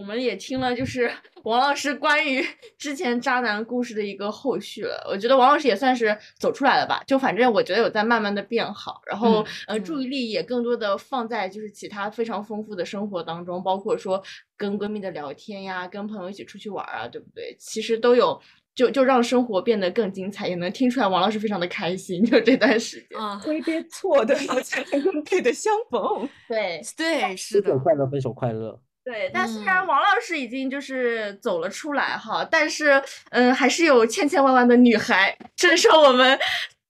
[0.05, 1.11] 们也听了，就是
[1.43, 2.41] 王老师关于
[2.77, 5.05] 之前渣男故事的一个后续了。
[5.09, 14.21] 我觉得王老师也算是走出来了吧，就反正我觉得有在慢慢的变好，然后、嗯呃注意力也更多的放在就是其他非常丰富的生活当中，包括说
[14.55, 17.55] 跟闺蜜的聊天呀，跟朋友一起出去玩啊，对不对？
[17.59, 18.39] 其实都有。
[18.75, 23.17] 就就让生活变得更精彩，也能听出来王老师非常的开心，就这段时间。
[23.17, 26.27] 啊，挥别错的，才能跟对的相逢。
[26.49, 28.77] 对，对，是的分手，快乐，分手快乐。
[29.05, 29.87] 对，但虽然嗯。
[29.87, 36.37] 王老师已经就是走了出来哈，但是嗯，还是有千千万万的女孩承受我们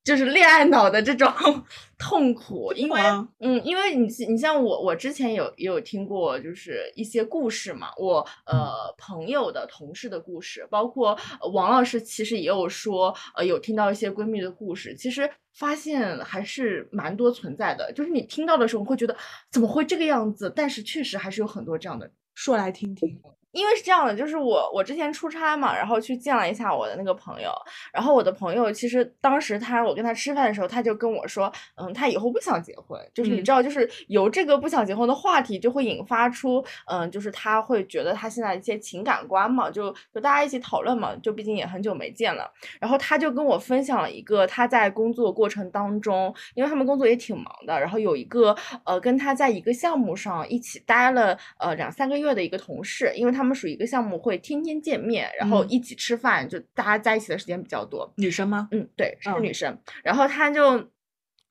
[0.06, 1.28] 就是恋爱脑的这种
[1.98, 3.02] 痛苦，因为
[3.40, 19.18] 嗯，因为你你像我，我之前有也有听过就是一些故事嘛，我呃朋友的同事的故事，包括呃王老师其实也有说呃有听到一些闺蜜的故事，其实发现还是蛮多存在的，就是你听到的时候会觉得
[19.52, 23.20] 怎么会这个样子，但是确实还是有很多这样的说来听听。
[23.56, 27.50] 因为是这样的，就是我我之前出差嘛，然后去见了一下我的那个朋友，
[27.94, 33.46] 然后我的朋友其实当时他我跟他吃饭的时候，他就跟我说，嗯，他以后不想结婚，就是你嗯。
[33.46, 58.12] 知道，就是由这个不想结婚的话题就会引发出，嗯，就是他会觉得他现在一些情感观嘛，就就大家一起讨论嘛，就毕竟也很久没见了，然后他就跟我分享了一个他在工作过程当中，因为他们工作也挺忙的，然后有一个呃跟他在一个项目上一起待了呃两三个月的一个同事，因为他们属于一个项目会天天见面，然后嗯一起吃饭，就大家在一起的时间比较多。
[58.18, 58.68] 女生吗？
[58.72, 59.78] 嗯，对，是嗯女生。
[60.04, 60.90] 然后他就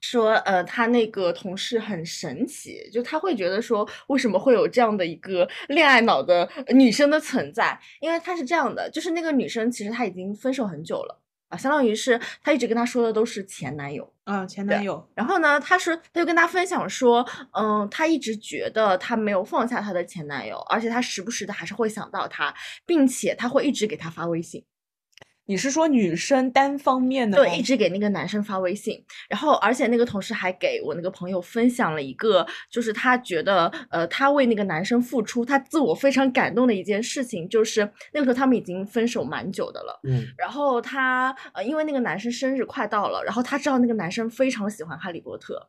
[0.01, 7.79] 说，呃，他那个同事很神奇，就他会觉得说，为什么会有这样的一个恋爱脑的呃女生的存在？
[8.01, 11.23] 因为他是这样的，就是那个女生其实她已经分手很久了
[11.55, 14.13] 啊，相当于是她一直跟他说的都是前男友。
[14.25, 15.07] 啊，前男友。
[15.15, 22.53] 然后呢，他说，他就跟他分享说，嗯，他一直觉得他没有放下他的前男友，而且他时不时的还是会想到他，
[22.85, 24.65] 并且他会一直给他发微信。
[25.47, 27.39] 你是说女生单方面的？
[27.39, 37.81] 对，一直给那个男生发微信，然后而且那个同事还给我那个朋友分享了一个，就是他觉得呃他为那个男生付出，他自我非常感动的一件事情，就是
[38.13, 40.01] 那个时候他们已经分手蛮久的了。
[40.05, 45.69] 嗯，然后他呃，因为那个男生生日快到了，然后他知道那个男生非常喜欢哈利波特，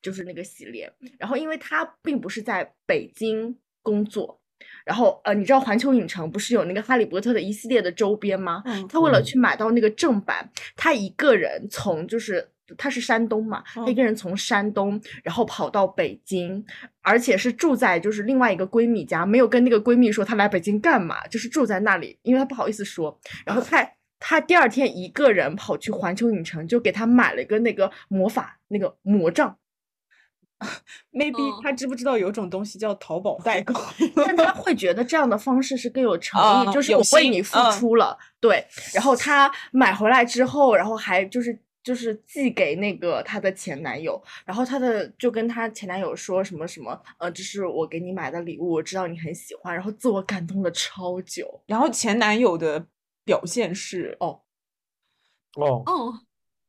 [0.00, 0.92] 就是那个系列。
[1.18, 4.41] 然后因为他并不是在北京工作，
[4.84, 8.62] 然后呃，你知道环球影城不是有那个哈利波特的一系列的周边吗？
[8.66, 12.48] 嗯他为了嗯去买到那个正版，他一个人从就是。
[12.78, 16.64] 他是山东嘛，他一嗯个人从山东，然后跑到北京，
[17.02, 23.20] 而且是住在就是另外一个闺蜜家，没有跟那个闺蜜说她来北京干嘛，就是住在那里，因为她不好意思说。
[23.44, 23.86] 然后他
[24.18, 29.54] 他第二天一个人跑去环球影城，就给他买了一个那个魔法那个魔杖，
[31.12, 33.74] maybe 嗯他知不知道有种东西叫淘宝代购？
[34.14, 38.64] 但他会觉得这样的方式是更有诚意，啊就是我为你付嗯出了，对。
[38.94, 51.60] 然后他买回来之后，然后还就是就是寄给那个她的前男友，然后她的就跟她前男友说什么什么，呃，这是我给你买的礼物，我知道你很喜欢，然后自我感动了超久。
[51.66, 52.86] 然后前男友的
[53.24, 54.42] 表现是哦，
[55.56, 56.14] 哦，哦，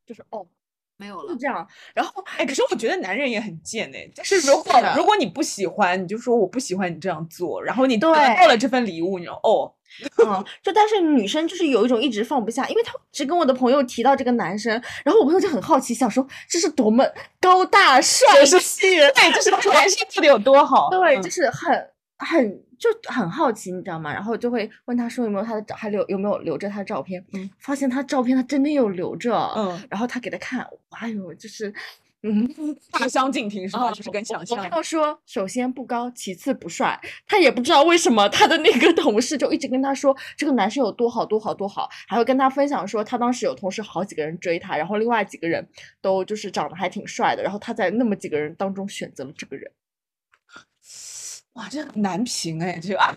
[0.06, 0.48] 就是哦，
[0.98, 1.32] 没有了。
[1.34, 1.68] 是这样。
[1.94, 9.74] 然后哎，可是我觉得男人也很贱哎，就是是如果的如果你不喜欢，你就说我不喜欢你这样做，然后你得对到了这份礼物，你说哦，
[10.26, 14.72] 嗯，就但是女生就是有一种一直放不下，因为她只跟我的朋友提到这个男生，
[15.04, 17.06] 然后我朋友就很好奇，想说这是多么
[17.40, 24.12] 高大帅是气人，对，就是这个男生到底有多好，对，嗯就是很很就很好奇，你知道吗？
[24.12, 27.24] 然后就会问他说有没有他的照，还留有没有留着他的照片？
[27.34, 31.74] 嗯，发现他照片他真的有留着，嗯，然后他给他看，哎呦，就是。
[32.26, 32.50] 嗯，
[32.90, 33.88] 大相径庭是吧？
[33.88, 45.68] 啊就是跟想我象朋友说，首先不高，其次不帅，他也不知道为什么他的那个同事就一直跟他说这个男生有多好多好多好，还会跟他分享说他当时有同事好几个人追他，然后另外几个人
[46.00, 49.70] 都就是长得还挺帅的，然后他在那么几个人当中选择了这个人。
[51.54, 53.16] 哇，这很难评哎，这个啊，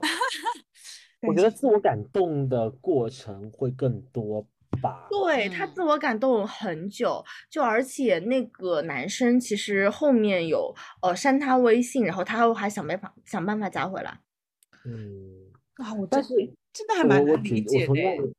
[1.22, 4.42] 我觉得自我感动的过程会更多
[4.82, 5.06] 吧。
[5.10, 14.18] 对他嗯自我感动很久，就而且那个男生其实后面有呃删他微信，然后他还想办法想办法加回来。
[14.84, 17.94] 嗯，啊，我但是真真的还蛮我我难理解的哎。
[17.94, 18.32] 从另外一个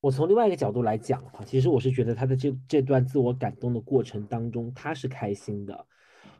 [0.00, 5.86] 我从另外一个角度来讲的话，其实我是觉得他的这这段自我感动的过程当中，他是开心的，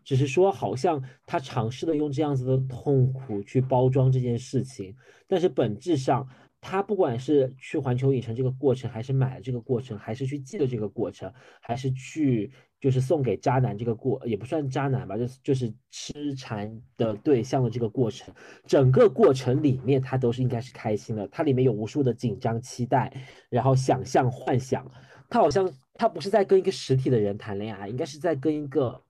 [0.04, 4.94] 只是说好像他尝试的用这样子的痛苦去包装这件事情，
[5.26, 6.28] 但是本质上，
[6.60, 18.34] 他不管是去环球影城这个过程，还是买了这个过程，还是去记了这个过程，还是去就是送给渣男这个过，也不算渣男吧，就是就是痴缠的对象的这个过程，
[18.66, 23.12] 整个过程里面他都是应该是开心的，它里面有无数的紧张、期待，
[23.48, 24.90] 然后想象、幻想，
[25.28, 29.00] 他好像他不是在跟一个实体的人谈恋爱，应该是在跟一个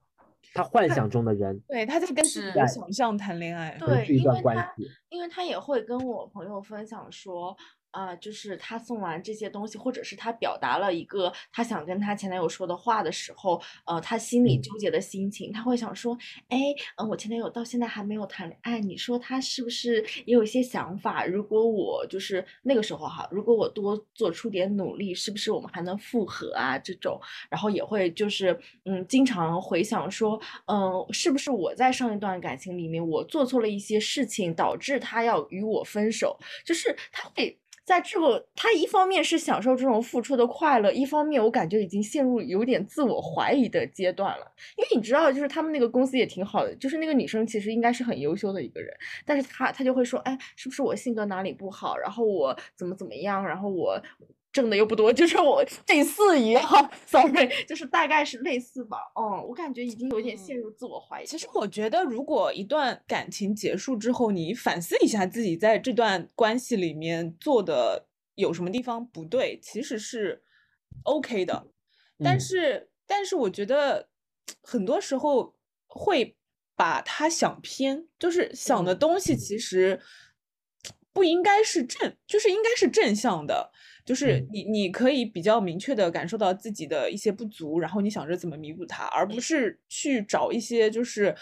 [0.53, 3.77] 他幻想中的人对，他在跟自己的想象谈恋爱。
[3.79, 4.87] 对，因为他关系。
[5.09, 7.55] 因为他也会跟我朋友分享说，
[7.95, 16.17] 啊、就是他送完这些东西，或者是他表达了一个他想跟他前男友说的话的时候，呃，他心里嗯纠结的心情，他会想说，
[16.49, 16.57] 哎，
[16.97, 21.25] 嗯、我前男友到现在还没有谈恋爱，你说他是不是也有一些想法？
[21.25, 26.77] 如果我就是那个时候哈，如果我多做出点努力，是不是我们还能复合啊？
[26.77, 27.17] 这种，
[27.49, 36.37] 然后也会就是嗯，经常回想说，嗯，是不是我在上一段感情里面我做错了一些事情，导致他要与我分手？
[36.65, 44.51] 就是他会在这个，他一方面是享受这种付出的快乐，一方面我感觉已经陷入有点自我怀疑的阶段了。
[44.75, 48.91] 因为你知道，就是他们那个公司也挺好的，就是那个女生其实应该是很优秀的一个人，
[49.23, 54.01] 但是她她就会说，哎，是不是我性格哪里不好，然后我怎么怎么样，然后我。
[54.55, 58.99] 挣的又不多，就是 我类似于哈，sorry，就是大概是类似吧。
[59.19, 61.25] 嗯，我感觉已经有点陷入自我怀疑。
[61.25, 70.41] 其实我觉得，如果一段感情结束之后，你反思一下自己在这段关系里面做的有什么地方不对，其实是
[71.03, 71.67] OK 的。
[72.23, 74.07] 但嗯是，但是我觉得
[74.61, 75.53] 很多时候
[75.85, 76.37] 会
[76.77, 79.99] 把它想偏，就是想的嗯东西其实
[81.11, 83.73] 不应该是正，就是应该是正向的。
[84.05, 91.35] 就是嗯你，你可以比较明确的感受到自己的一些不足，然后你想着怎么弥补它，而不是去找一些就是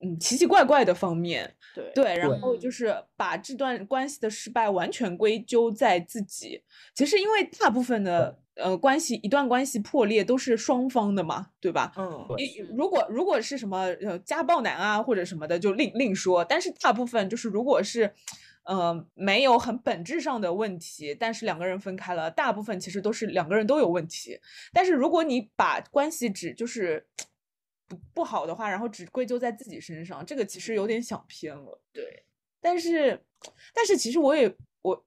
[0.00, 1.54] 嗯奇奇怪怪的方面。
[1.74, 6.62] 对对，然后就是把这段关系的失败完全归咎在自己。
[6.94, 11.92] 其实因为大部分的呃关系，一段关系破裂都是双方的嘛，对吧？
[11.96, 16.44] 嗯，你如果如果是什么呃家暴男啊或者什么的，就另另说。
[16.44, 18.14] 但是大部分就是如果是，
[18.64, 24.40] 呃，没有很本质上的问题，但是两个人分开了，大部分其实都是两个人都有问题。
[24.72, 27.06] 但是如果你把关系只就是
[27.86, 31.80] 不不好的话，然后只归咎在自己身上，这个其实有点想偏了。
[31.92, 32.24] 对，
[32.60, 33.22] 但是，
[33.74, 34.50] 但是其实我也
[34.80, 35.06] 我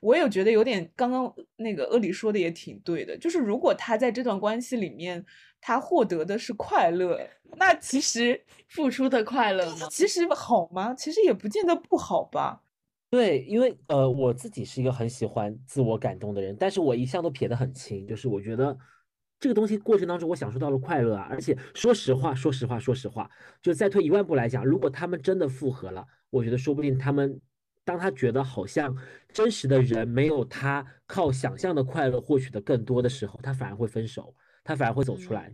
[0.00, 5.24] 我也有觉得有点，刚刚那个阿里说的也挺对的，就是如果他在这段关系里面，
[5.58, 9.88] 他获得的是快乐，那其实付出的快乐吗？
[9.90, 10.92] 其实好吗？
[10.94, 12.62] 其实也不见得不好吧。
[13.10, 18.78] 对，因为呃，我自己是一个很喜欢自我感动的人，但是我一向都撇得很清，就是我觉得
[19.40, 23.28] 这个东西过程当中我享受到了快乐啊，而且说实话，说实话，说实话，
[23.60, 27.40] 就再退一万步来讲，如果他们真的复合了，我觉得说不定他们
[27.84, 28.96] 当他觉得好像
[29.32, 35.52] 真实的人没有他靠想象的快乐获取的更多的时候，他反而会分手，他反而会走出来。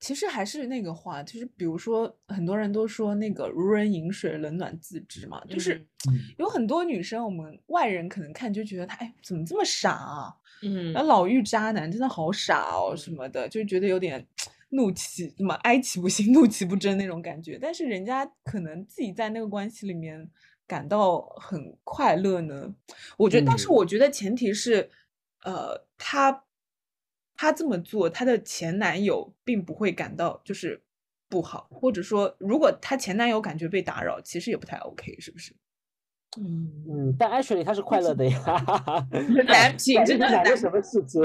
[0.00, 5.74] 其实还是那个话，就是比如说，很多人都说那个如人饮水，冷暖自知嘛，就是
[6.08, 10.34] 嗯有很多女生，我们外人可能看就觉得她，哎，怎么这么傻啊？
[10.62, 14.26] 嗯然后老遇渣男，真的好傻哦，什么的，就觉得有点
[14.70, 17.58] 怒气，什么哀其不幸，怒其不争那种感觉。
[17.60, 20.30] 但是人家可能自己在那个关系里面
[20.66, 22.74] 感到很快乐呢。
[23.18, 24.90] 我觉得，但是嗯我觉得前提是，
[25.44, 26.44] 呃，他
[27.40, 30.78] 他这么做，她的前男友并不会感到就是
[31.26, 35.54] 不好，或者说，如果她前男友感觉被打扰，其实也不太 OK，是不是？
[36.38, 38.38] 嗯，嗯，但 Ashley 他是快乐的呀，
[39.48, 41.22] 难评真的很难什么事情？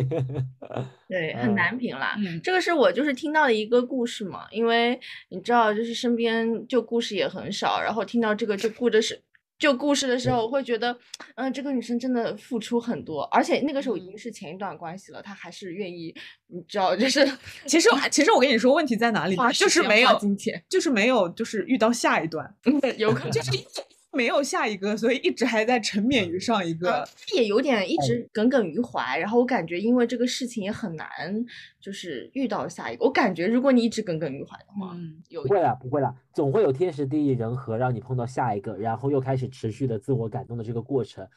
[1.09, 2.16] 对，很嗯难评啦。
[2.18, 4.97] 嗯这个是我就是听到的一个故事嘛，因为
[5.28, 9.24] 你知道，就是身边就故事也很少，然后听到这个就顾着是。
[9.58, 10.97] 就故事的时候，我会觉得，
[11.36, 16.14] 嗯、这个女生真的付出很多，而且那个时候已经是前一段关系了，她还是愿意，
[16.47, 17.26] 你知道，就是
[17.66, 22.53] 其实，其实我跟你说，问题在哪里就是没有金钱，就是没有，就是遇到下一段。
[22.97, 23.32] 有可能。
[23.32, 23.68] 就是因为
[24.16, 26.91] 没有下一个，所以一直还在沉湎于上一呃个。
[27.05, 31.07] 他也有点一直耿耿于怀，然后我感觉因为这个事情也很难，
[31.80, 33.05] 就是遇到下一个。
[33.05, 41.28] 我感觉如果你一直耿耿于怀的话，嗯，有不会啦，不会啦，总会有天时地利人和，让你碰到下一个，然后又开始持续的自我感动的这个过程。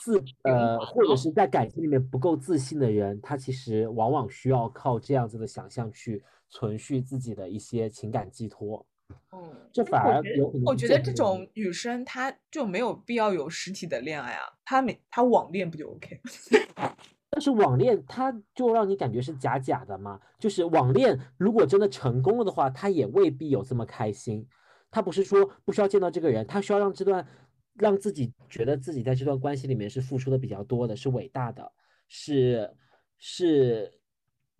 [0.00, 8.86] 自呃，或者是在感情里面不够自信的人，他其实往往需要靠这样子的想象去存续自己的一些情感寄托，
[9.32, 16.20] 嗯，这反而有我觉得这种女生她就没有必要有实体的恋爱啊，她没她网恋不就 OK？
[17.30, 24.46] 但是网恋它就让你感觉是假假的嘛，就是网恋如果真的成功了的话，他也未必有这么开心。
[24.90, 27.26] 他不是说不需要见到这个人，他需要让这段
[27.74, 31.70] 让自己觉得自己在这段关系里面是付出的比较多的，是伟大的，
[32.08, 32.74] 是
[33.18, 33.97] 是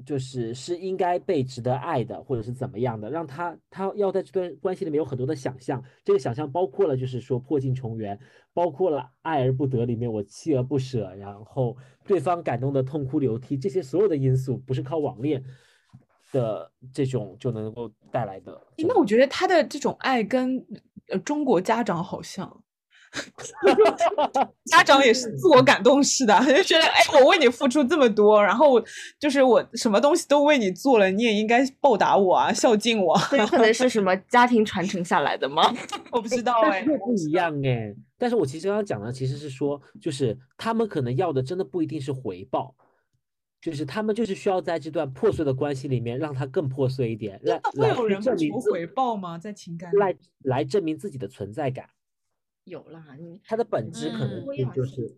[0.06, 8.18] 就是是应该被值得爱的，或者是怎么样的，让他他要在这段关系里面有很多的想象，这个想象包括了就是说破镜重圆，
[8.54, 11.76] 包括了爱而不得里面我锲而不舍，然后
[12.06, 15.42] 对方感动的痛哭流涕，这些所有的因素不是靠网恋
[16.32, 18.60] 的这种就能够带来的。
[18.78, 20.64] 那我觉得他的这种爱跟
[21.08, 22.62] 呃中国家长好像。
[24.66, 28.82] 家长也是自我感动式的， 就觉得哎，我为你付出这么多，然后
[29.18, 33.28] 就是我什么东西都为你做了，你也应该报答我啊，孝敬我啊。
[33.30, 35.74] 这可能是什么 家庭传承下来的吗？
[36.12, 37.94] 我不知道哎但是，不一样哎。
[38.18, 42.74] 但是我其实刚刚讲的其实是说，就是他们可能要的真的不一定是回报，
[43.62, 49.38] 就是他们就是需要在这段破碎的关系里面让它更破碎一点，来来去会有人不证明自求回报吗？
[49.38, 51.88] 在情感里来来证明自己的存在感。
[52.68, 55.16] 有啦，你它的本质可能嗯是就是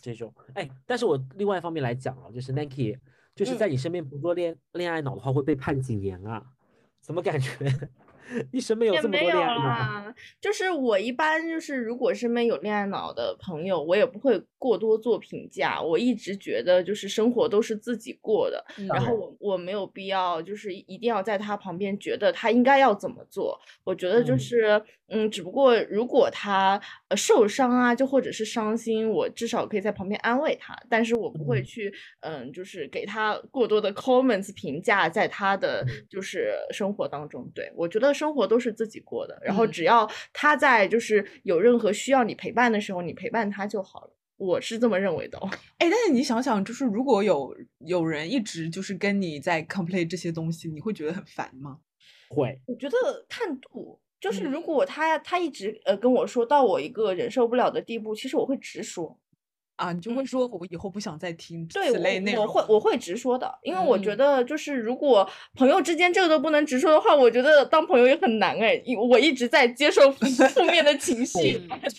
[0.00, 2.96] 这种，哎，但是我另外一方面来讲啊，就是 Nike，
[3.34, 6.44] 就是嗯在你身边不做恋恋爱脑的话，会被判几年啊？
[7.00, 7.50] 怎么感觉
[8.50, 9.64] 你身边有这么多恋爱脑？
[9.64, 15.80] 啦，就是我一般就是如果身边有恋爱脑的朋友，我也不会过多做评价。
[15.80, 23.60] 我一直觉得就是生活都是自己过的，嗯然后我我没有必要就是一定要在他旁边觉得他应该要怎么做。
[23.84, 24.82] 我觉得就嗯是
[25.14, 37.48] 嗯，只不过如果他呃受伤啊，就或者是伤心，我至少可以在旁边安慰他，但是我不会嗯去嗯，就是给他过多的 comments 评价在他的嗯就是生活当中。
[37.54, 44.10] 对我觉得生活都是自己过的，然后嗯只要他在就是有任何需要你陪伴的时候，你陪伴他就好了。
[44.36, 45.48] 我是这么认为的哦。
[45.78, 51.78] 哎，但是你想想，就是如果有有人一直就是跟你在 complain 这些东西，你会觉得很烦吗？
[52.28, 52.96] 会，我觉得
[53.28, 59.18] 看度，就是如嗯果他他一直呃跟我说到我一个忍受不了的地步，其实我会直说。
[59.76, 62.44] 啊，你就会说我以后不想再听此类内容。
[62.44, 68.80] 我我会我会直说的，因为我觉嗯得就是如果朋友之间这个都不能直说的话，我觉得当朋友也很难哎。
[68.84, 71.60] 因我一直在接受负面的情绪，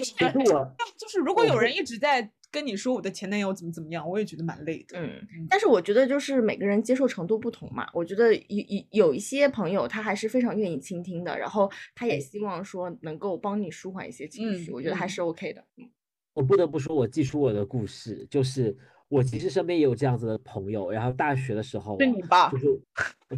[0.97, 2.21] 就是如果有人一直在
[2.55, 4.97] 跟你说我的前男友怎么怎么样，我也觉得蛮累的。
[4.97, 5.09] 嗯，
[5.49, 7.85] 但是我觉得就是每个人接受程度不同嘛。
[7.93, 15.61] 我觉得有有有一些朋友他还是非常愿意倾听的，然后他也希望说能够帮你舒缓一些情绪，嗯我觉得还嗯是 OK 的。
[15.75, 15.89] 嗯
[16.33, 18.75] 我不得不说，我记出我的故事，就是
[19.09, 22.57] 我其实身边也有这样子的朋友，然后大学的时候啊是你吧就？
[22.59, 22.81] 是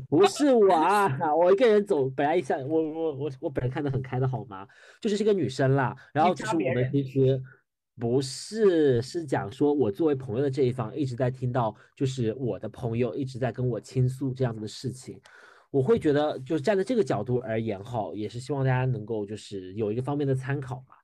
[0.09, 4.67] 不是我啊，我一个人走，本来一下我我我我本来看得很开的好吗？
[5.01, 7.41] 就是这个女生啦，然后就是我们其实
[7.99, 15.19] 不是是讲说我作为朋友的这一方一直在听到，就是我的朋友一直在跟我倾诉这样子的事情。
[15.69, 20.95] 我会觉得，就站在这个角度而言哈，也是希望大家能够就是有一个方面的参考嘛。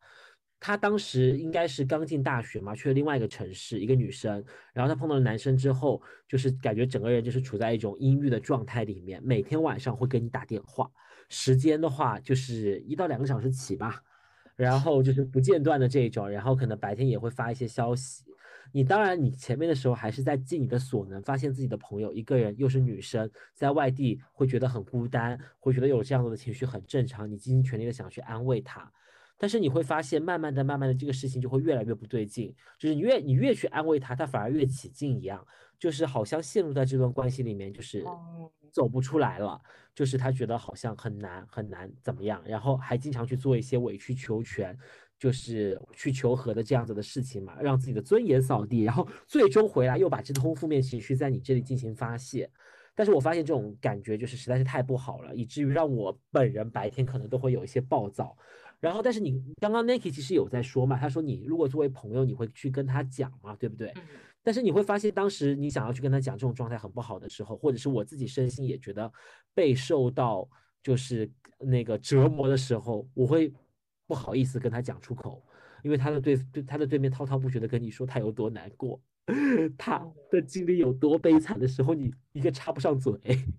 [0.59, 4.41] 他当时应该是刚进大学嘛，去了另外一个城市，一个女生，
[4.73, 10.89] 然后她碰到了男生之后，就是感觉整个人就是处在一种阴郁的状态里面，每天晚上会给你打电话，
[11.27, 14.01] 时间的话就是一到两个小时起吧，
[14.55, 18.23] 然后就是不间断的这种，然后可能白天也会发一些消息。
[18.71, 28.91] 你当然，你前面的时候还是在尽你的所能，发现自己的朋友一个人又是女生，在外地会觉得很孤单，会觉得有这样子的情绪很正常，你尽心全力的想去安慰她。
[29.43, 35.45] 但是你会发现，慢慢的、慢慢的，这个事情就会越来越不对劲，就是你越你越去安慰他，他反而越起劲一样，
[35.77, 39.61] 就是好像陷入在这段关系里面，就是哦走不出来了，
[39.93, 44.73] 就是他觉得好像很难很难怎么样，然后还经常去做一些委曲求全，
[45.19, 52.49] 就是去求和的这样子的事情嘛，让自己的尊严扫地，然后最终回来又把这通负面情绪在你这里进行发泄。
[52.95, 58.37] 但是我发现这种感觉就是实在是太不好了，以至于让我本人白天可能都会有一些暴躁。
[58.83, 63.87] 然后，但是你刚刚 Nike 其实有在说嘛，他说你如果作为朋友，你会去跟他讲嘛，对不对？
[63.95, 64.01] 嗯
[64.45, 69.09] 但是你会发现，当时你想要去跟他讲这种状态很不好的时候，或者是我自己身心也觉得
[69.53, 70.45] 被受到
[70.83, 73.53] 就是那个折磨的时候，我会
[74.05, 75.41] 不好意思跟他讲出口，
[75.81, 79.01] 因为他的对对他的对面滔滔不绝的跟你说他有多难过，
[79.77, 83.13] 他的经历有多悲惨的时候，你一个插不上嘴，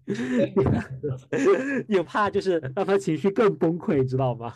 [1.89, 4.55] 你怕就是让他情绪更崩溃，知道吗？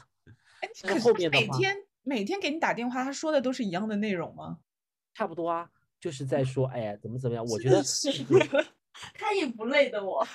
[0.75, 4.59] 是可是他后面的每天每天给你打电话，他说的都是一样的内容吗？
[5.15, 5.69] 差不多啊，
[6.01, 7.45] 就是在说，哎呀，怎么怎么样？
[7.45, 7.83] 我觉得
[9.15, 10.27] 他也不累的我。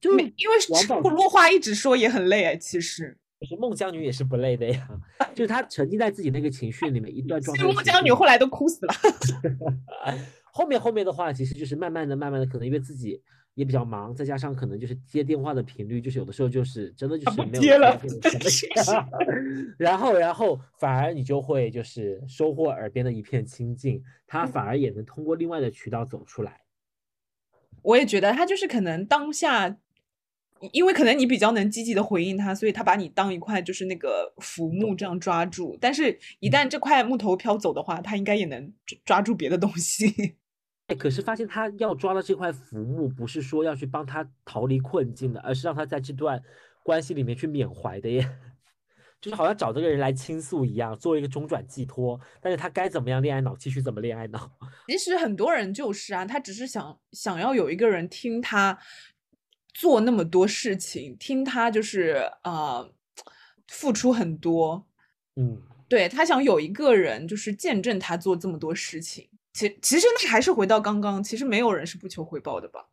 [0.00, 0.56] 就没因为
[1.02, 3.16] 不落话一直说也很累哎，其实。
[3.38, 4.88] 就是孟姜女也是不累的呀，
[5.34, 7.64] 就是她沉浸在自己那个情绪里面，一段 状态。
[7.64, 8.94] 孟姜女后来都哭死了。
[10.50, 13.22] 后面后面的话，其实就是慢慢的、慢慢的，可能因为自己
[13.56, 17.98] 也比较忙，再加上可能就是接电话的频率，就是有的时候就是真的就是没有接了
[19.78, 26.60] 然后然后反而你就会就是收获耳边的一片清静，他反而也能通过另外的渠道走出来。
[27.80, 29.78] 我也觉得他就是可能当下，
[30.72, 35.78] 因为可能你比较能积极的回应他，所以他把你当一块就是那个浮木这样抓住。
[35.80, 40.36] 但是，一旦这块木头飘走的话，他应该也能抓抓住别的东西。
[40.88, 46.40] 哎，可是发现他要抓的这块浮木，不是说要去帮他逃离困境的，而是让他在这段
[46.82, 48.28] 关系里面去缅怀的耶。
[49.20, 52.20] 就是好像找这个人来倾诉一样，作为一个中转寄托。
[52.40, 54.48] 但是他该怎么样恋爱脑，继续怎么恋爱脑。
[54.86, 58.78] 其实很多人就是啊，他只是想想要有一个人听他
[59.74, 62.88] 做那么多事情，听他就是呃
[63.66, 64.86] 付出很多，
[65.34, 69.28] 嗯，对他想有一个人就是见证他做这么多事情。
[69.56, 72.88] 其其实那还是回到刚刚，其实没有人是不求回报的吧？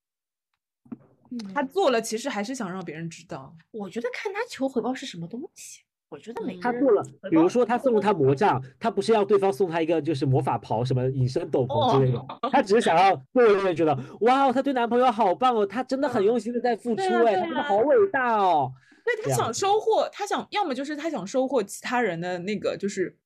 [1.54, 3.54] 他做了，其实还是想让别人知道。
[3.72, 5.82] 我觉得看他求回报是什么东西。
[6.08, 18.72] 我觉得每个人他做了比如说他送了他魔杖，他不是要对方送他一个就是魔法袍、什么隐身斗篷之类的，他只是想要周围的人觉得，哇哦，他对男朋友好棒哦，他真的很用心的在付出，哎，他对啊真的好伟大哦。
[19.04, 23.18] 对他想收获，他想要么就是他想收获其他人的那个就是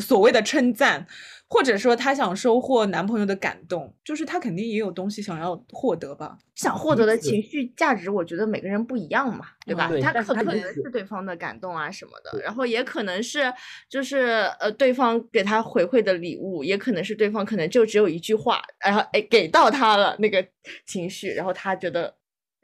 [0.00, 1.06] 所谓的称赞，
[1.48, 6.38] 或者说她想收获男朋友的感动，就是她肯定也有东西想要获得吧。
[6.54, 9.86] 想获得的情绪价值，我觉得每个人不一样嘛，对吧？
[9.86, 13.52] 他对但是可可能是对方的感动啊什么的，然后也可能是
[13.88, 20.44] 就是呃对方给她回馈的礼物，也可能是对方可能就只有一句话，然后哎给到她了那个
[20.84, 22.12] 情绪，然后她觉得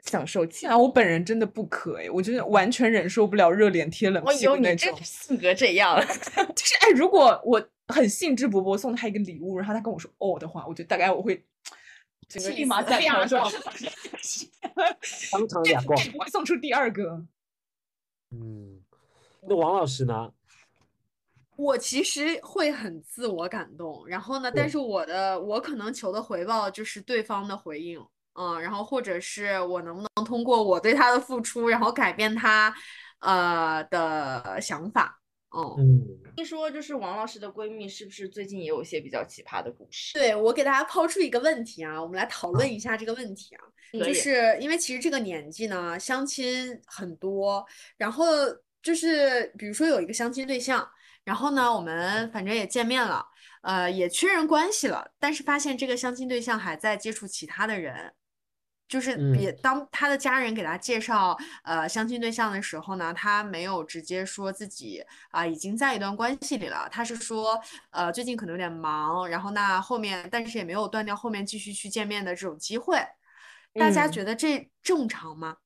[0.05, 4.93] 享受其啊，我本人真的不可哎，我真的完全忍受不了热脸贴冷屁股那种。
[4.93, 5.99] 你这性格这样，
[6.55, 11.45] 就是哎，如果我很兴致勃勃送他一个礼物，然后他跟我说哦的话，我觉得大概我会
[12.29, 13.01] 整个立马死在？
[15.33, 15.99] 当场两光。
[16.13, 17.25] 不会送出第二个。
[18.31, 18.81] 嗯，
[19.43, 20.33] 那王老师呢？
[21.57, 32.74] 我其实会很自我感动，然后呢，但是我的我可能求的回报就是对方的回应，嗯，然后或者是我能不能通过我对他的付出，然后改变他
[33.20, 35.20] 呃的想法，
[35.57, 36.07] 嗯，嗯，
[36.37, 40.14] 听说就是王老师的闺蜜是不是最近也有一些比较奇葩的故事？
[40.14, 43.62] 对，我给大家抛出一个问题啊，我们来讨论一下这个问题啊，
[43.93, 47.64] 就可以是因为其实这个年纪呢，相亲很多，
[47.97, 48.26] 然后
[48.82, 50.87] 就是比如说有一个相亲对象，
[51.22, 53.24] 然后呢，我们反正也见面了，
[53.62, 58.12] 呃，也确认关系了，但是发现这个相亲对象还在接触其他的人。
[58.87, 67.59] 就是别嗯当他的家人给他介绍呃相亲对象的时候呢，他没有直接说自己啊、已经在一段关系里了，他是说
[67.91, 72.99] 呃最近可能有点忙，然后那后面但是也没有断掉后面继续去见面的这种机会。
[73.72, 75.57] 大家嗯觉得这正常吗？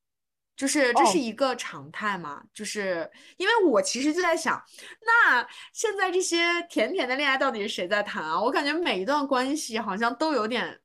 [0.55, 2.41] 就是这是哦一个常态吗？
[2.53, 4.63] 就是因为我其实就在想，
[5.05, 8.41] 那现在这些甜甜的恋爱到底是谁在谈啊？
[8.41, 10.79] 我感觉每一段关系好像都有点。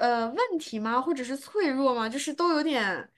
[0.00, 1.00] 呃，问题吗？
[1.00, 2.08] 或者是脆弱吗？
[2.08, 3.08] 就是都有点，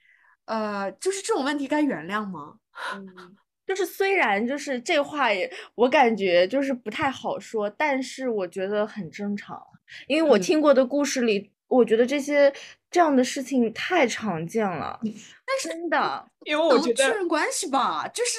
[0.47, 2.57] 呃，就是这种问题该原谅吗？
[2.95, 9.63] 嗯就是虽然就是这话也我感觉就是不太好说，但是我觉得很正常，
[10.09, 12.53] 因为我嗯听过的故事里，我觉得这些
[12.91, 14.99] 这样的事情太常见了，
[15.47, 16.29] 但是真的。
[16.45, 18.39] 因为我能觉得确认关系吧，就是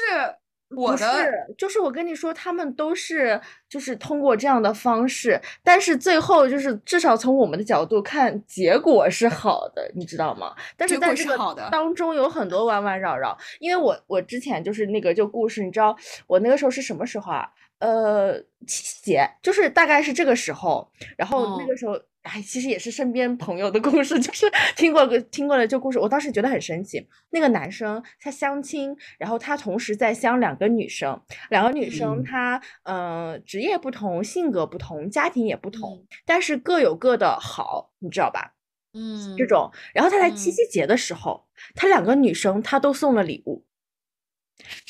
[0.76, 10.56] 我不的是，就是我跟你说，他们都是就是通过这样的方式，但是最后就是至少从我们的角度看，结果是好的，你知道吗？
[10.78, 11.38] 但是在这个
[11.72, 15.96] 当中有很多弯弯绕绕，因为我我之前就是那个就故事，你知道
[16.28, 17.50] 我那个时候是什么时候啊？
[17.80, 22.00] 呃，七夕节，就是大概是这个时候，然后那哦个时候。
[22.24, 27.06] 哎，其实也是身边朋友的故事， 就是听过个听过了这故事，我当时觉得很神奇。
[27.32, 38.54] 那个男生他相亲，然后他同时在相两个女生，两个女生嗯她呃职业不同，性格不同，家庭也不同，嗯但是各有各的好，你知道吧？
[38.94, 41.46] 嗯这种，然后他在七嗯夕节的时候，
[41.76, 43.66] 他两个女生他都送了礼物，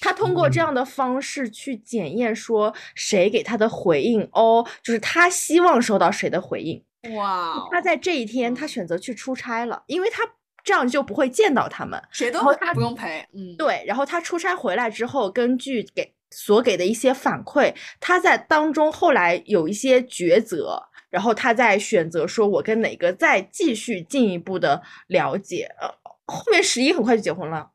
[0.02, 6.84] 他通过这样的方式去检验说谁给他的回应哦，就是他希望收到谁的回应。
[7.16, 10.24] 哇哦，他在这一天他选择去出差了，因为他
[10.64, 12.02] 这样就不会见到他们。
[12.12, 25.70] 谁都他不用陪，嗯，对，然后他出差回来之后，根据给所给的一些反馈，他在当中后来有一些抉择，然后他在选择说我跟哪个再继续进一步的了解。
[25.82, 25.88] 呃，
[26.26, 27.70] 后面十一很快就结婚了，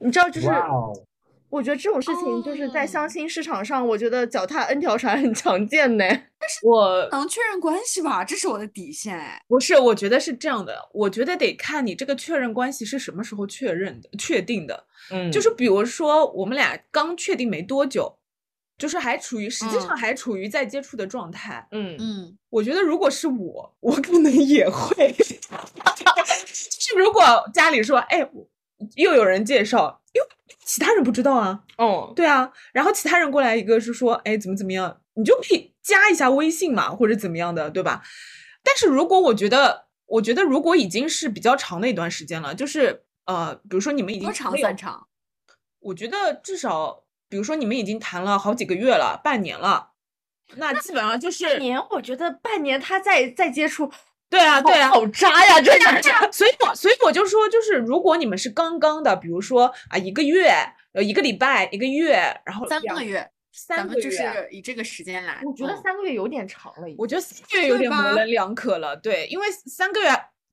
[0.00, 0.48] 你知道，就是
[1.50, 6.04] 我觉得这种事情就是在哦相亲市场上，我觉得脚踏 N 条船很常见呢。
[6.08, 9.42] 但是我能确认关系吧，这是我的底线哎。
[9.48, 14.86] 不是，我觉得是这样的，我觉得得看你这个确认关系是什么时候确认的、确定的。
[15.12, 18.16] 嗯就是比如说我们俩刚确定没多久，
[18.78, 21.66] 就是还处于实际上嗯还处于在接触的状态。
[21.72, 27.22] 嗯嗯，我觉得如果是我，我可能也会， 就是如果
[27.52, 28.26] 家里说，哎，
[28.94, 29.99] 又有人介绍，哟，
[30.70, 38.04] 其他人不知道啊，哦，对啊，然后其他人过来一个是说，哎，怎么怎么样，你就可以加一下微信嘛，或者怎么样的，对吧？
[38.62, 45.08] 但是如果我觉得，我觉得如果已经是比较长的一段时间了，就是呃，比如说你们已经多长算长？
[45.80, 49.90] 我觉得至少，比如说你们已经谈了好几个月了，半年了，
[50.54, 53.90] 那基本上就是半年，我觉得半年他再再接触，
[54.30, 60.54] 对啊，对啊，好渣呀，这个这样，所以我所以我就说，就是如果你们是刚刚的，比如说啊一个月，
[60.92, 62.12] 呃一个礼拜，一个月，
[62.44, 65.42] 然后三个，月，三个月，咱们就是以这个时间来。
[65.44, 66.96] 我觉得嗯三个月有点长了已经。
[66.98, 70.08] 我觉得三个月有点模棱两可了，对，因为三个月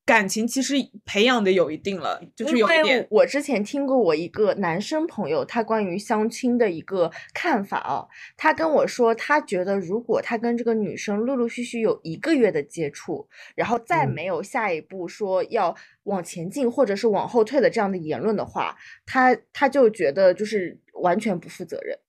[0.07, 21.99] 感情其实培养的有一定了，就是有一点，我之前听过我一个男生朋友他关于相亲的一个看法哦，他跟我说，他觉得如果他跟这个女生陆陆续续有一个月的接触，然后再嗯没有下一步说要往前进或者是往后退的这样的言论的话，他他就觉得就是完全不负责任。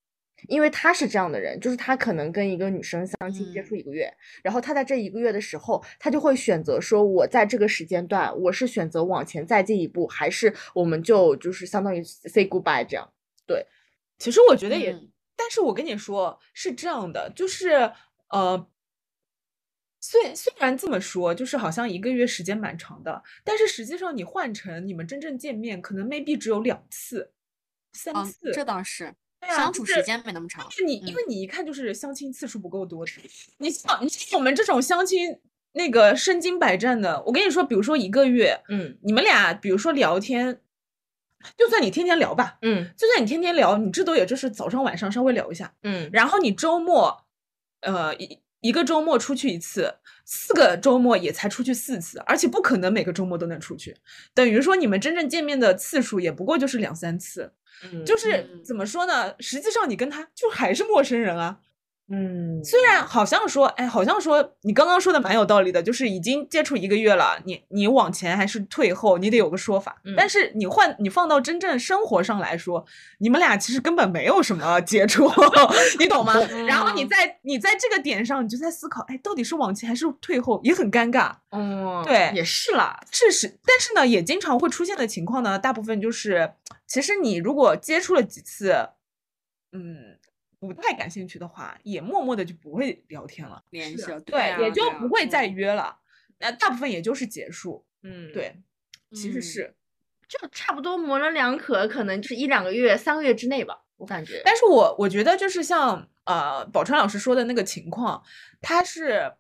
[0.46, 4.12] 因为他是这样的人，就是他可能跟一个女生相亲接触嗯一个月，
[4.42, 13.12] 然后他在这一个月的时候，他就会选择说，我在这个时间段，我是选择往前再进一步，还是我们就就是相当于 say goodbye 这样。
[13.46, 13.66] 对
[14.18, 17.92] 其实我觉得也，嗯但是我跟你说是这样的，就是
[18.30, 18.68] 呃，
[20.00, 27.32] 虽虽然这么说，就是好像一个月时间蛮长的，但是实际上你换成你们真正见面，可能 maybe 只有两次、
[27.92, 30.66] 三嗯次，，这倒是，对啊相就是处时间没那么长。
[30.78, 31.14] 因为你因嗯。
[31.14, 33.12] 为你一看就是相亲次数不够多的，
[33.58, 35.38] 你像你像我们这种相亲
[35.72, 38.98] 那个身经百战的，我跟你说，比如说一个月，嗯。
[39.02, 40.60] 你们俩比如说聊天，
[41.56, 42.90] 就算你天天聊吧，嗯。
[42.96, 46.10] 就算你天天聊，你至多也就是早上晚上稍微聊一下，嗯。
[46.12, 47.24] 然后你周末，
[47.82, 49.94] 呃一一个周末出去一次，
[50.24, 53.96] 四个周末也才出去四次，而且不可能每个周末都能出去，
[54.34, 57.52] 等于说你们真正见面的次数也不过就是两三次，
[57.92, 59.34] 嗯就是嗯怎么说呢？
[59.40, 61.60] 实际上你跟他就还是陌生人啊。
[62.10, 70.00] 嗯，虽然好像说，哎，好像说你刚刚说的蛮有道理的，就是已经接触一个月了，你你往前还是退后，你得有个说法。
[70.16, 72.84] 但嗯是你换你放到真正生活上来说，
[73.18, 75.30] 你们俩其实根本没有什么接触，
[76.00, 76.32] 你懂吗？
[76.66, 81.32] 然后你嗯在你在这个点上，你就在思考，哎，到底是往前还是退后，也很尴尬。
[81.50, 86.52] 嗯，对也是啦，这是，但是呢，也经常会出现的情况呢，大部分就是，
[86.86, 88.88] 其实你如果接触了几次，
[89.72, 90.17] 嗯，
[90.58, 95.98] 不太感兴趣的话，也默默的就不会聊天了，联系了，对，啊也就不会再嗯约了。
[96.38, 98.54] 那大部分也就是结束，嗯，对，
[99.12, 99.74] 其实嗯是。
[100.28, 104.42] 就差不多模棱两可，可能就是一两个月、三个月之内吧，我感觉。
[104.44, 108.22] 但是我我觉得就是像呃宝川老师说的那个情况，
[108.60, 109.32] 他是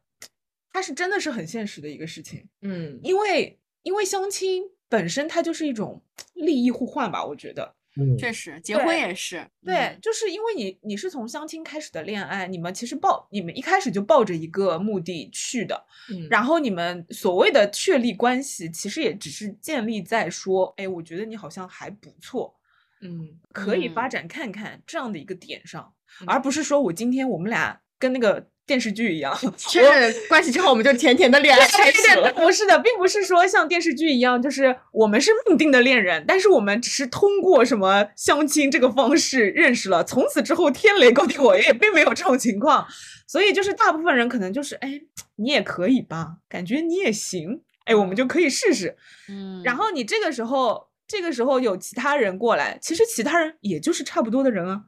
[0.72, 6.02] 他是真的是很现实的一个事情，嗯因为因为相亲本身它就是一种
[6.32, 7.74] 利益互换吧，我觉得。
[7.96, 9.98] 嗯，确实，结婚也是，对，嗯。
[10.00, 16.26] 就是因为你你是从相亲开始的恋爱，你们其实抱你们一开始就抱着一个目的去的，嗯。
[16.30, 22.54] 然后你们所谓的确立关系，其实也只是建立在说，哎，我觉得你好像还不错，
[23.00, 24.10] 嗯可以发嗯。
[24.10, 26.26] 展看看这样的一个点上，嗯。
[26.28, 32.30] 而不是说我今天我们俩跟那个电视剧一样， 确认关系之后，我们就甜甜的恋爱开始对，了。
[32.34, 42.86] 不是的，并不是说像电视剧一样，就是我们是命定的恋人，但是我们只是通过什么相亲这个方式认识了，从此之后天雷勾地火，也并没有这种情况。
[43.26, 45.00] 所以就是大部分人可能就是，哎，
[45.36, 48.96] 你也可以吧，感觉你也行，哎，我们就可以试试。
[49.30, 54.82] 嗯，然后你这个时候，这个时候有其他人过来，其实其他人也就是差不多的人啊，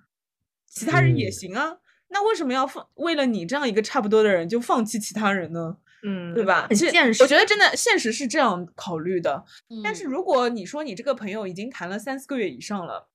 [0.71, 1.77] 其他人也嗯行啊。
[2.11, 5.77] 那为什么要放为了你这样一个差不多的人就放弃其他人呢？
[6.03, 6.67] 嗯对吧？
[6.69, 7.23] 很现实。
[7.23, 9.45] 我觉得真的现实是这样考虑的。
[9.85, 13.09] 但是嗯如果你说你这个朋友已经谈了三四个月以上了，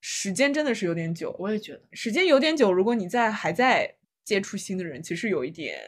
[0.00, 1.34] 时间真的是有点久。
[1.38, 3.94] 我也觉得，时间有点久，如果你在还在
[4.24, 5.78] 接触新的人，其实有一点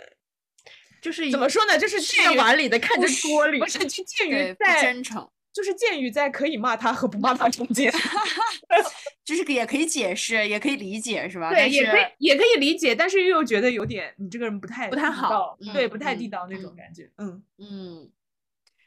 [1.02, 1.76] 就是怎么说呢？
[1.76, 7.90] 就是吃着介于碗里的看着锅里不是就介对不于在真诚，就是介于在可以骂他和不骂他中间。
[9.24, 11.48] 就是也可以解释，也可以理解，是吧？
[11.48, 17.10] 对，但是也可以也可以理解，但是又觉得有点你这个人不太不太好对，嗯不太嗯地道那种嗯感觉。
[17.16, 18.10] 嗯，嗯，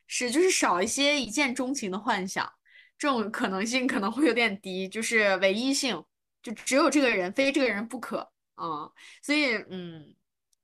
[0.05, 2.47] 是就是少一些一见钟情的幻想，
[2.99, 6.03] 这种可能性可能会有点低，就是唯一性，
[6.43, 8.91] 就只有这个人，非这个人不可啊、
[9.23, 10.13] 所以嗯，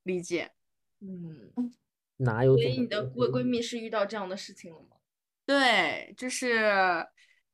[0.03, 0.51] 理解。
[0.99, 1.51] 嗯，
[2.17, 4.92] 哪有所以你的闺闺蜜是遇到这样的事情了吗？
[5.45, 7.05] 对，就是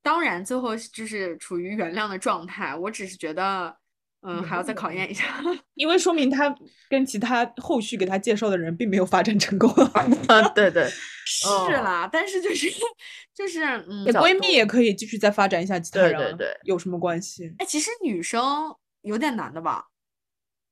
[0.02, 3.76] 当然最后就是处于原谅的状态，我只是觉得，
[4.22, 5.24] 嗯，还要再考验一下。
[5.76, 6.54] 因为说明他
[6.90, 9.70] 跟其他后续给他介绍的人并没有发展成功。
[10.28, 10.88] 啊，对对，
[11.26, 12.68] 是哦啦，但是就是
[13.34, 17.54] 就是嗯，闺蜜也可以继续再发展一下其他人啊，对对对有什么关系？
[17.58, 19.86] 哎，其实女生有点难的吧？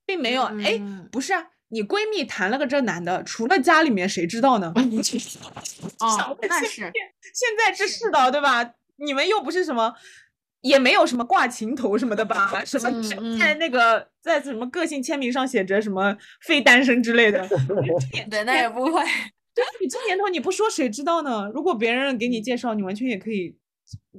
[0.05, 4.71] 并没有，哎、嗯不是啊，你闺蜜谈了个这男的，除了家里面谁知道呢？
[5.99, 6.91] 哦， 那是。
[7.33, 8.73] 现在这世道对吧？
[8.97, 9.93] 你们又不是什么，
[10.61, 12.63] 也没有什么挂情头什么的吧？
[12.65, 17.47] 什么在那个在什么个性签名上写着什么非单身之类的。
[18.29, 19.03] 对，那也不会。
[19.53, 21.49] 对啊，你这年头你不说谁知道呢？
[21.53, 23.57] 如果别人给你介绍，你完全也可以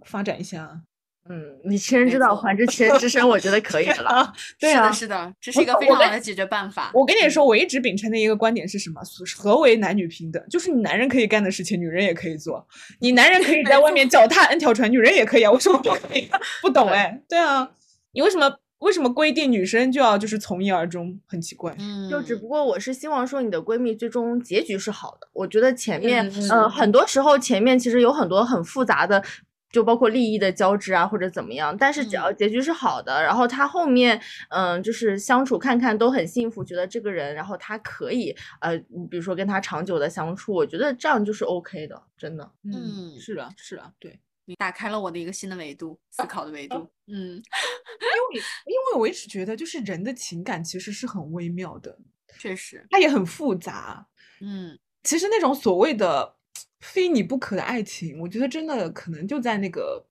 [0.04, 0.82] 发展一下。
[1.28, 4.08] 嗯，你其人没之道，还治其人之身，我觉得可以 了。
[4.08, 6.90] 啊，对啊是的，，是的，这是一个非常好的解决办法。
[6.94, 9.02] 我跟你说，我一直秉承的一个观点是什么？
[9.04, 10.42] 所何为男女平等？
[10.48, 12.66] 就是你男人可以干的事情，女人也可以做。
[13.00, 16.28] 你男人可以在外面脚踏 N 条船，女人也可以啊，为什么不可以？
[16.62, 17.68] 不懂哎，对啊，
[18.12, 21.18] 你为什么为什么规定女生就要就是从一而终？
[21.26, 21.74] 很奇怪。
[21.78, 25.28] 嗯，就只不过我是希望说你的闺蜜最终结局是好的。
[25.32, 29.22] 我觉得前面，嗯呃，很多时候前面其实有很多很复杂的。
[29.70, 42.50] 就包括利益的交织啊，或者怎么样，但是只要嗯结局是好的，然后他后面，嗯、就是相处看看都很幸福，觉得这个人，然后他可以，呃，你比如说跟他长久的相处，我觉得这样就是 OK 的，真的。
[42.64, 46.76] 嗯是啊，是啊，对，你打开了我的一个新的维度，思考的维度。
[47.06, 51.98] 嗯，因为因为我一直觉得，就是人的情感其实是很微妙的，
[52.38, 54.06] 确实，它也很复杂。
[54.40, 56.36] 嗯其实那种所谓的
[56.80, 60.06] 非你不可的爱情，我觉得真的可能就在那个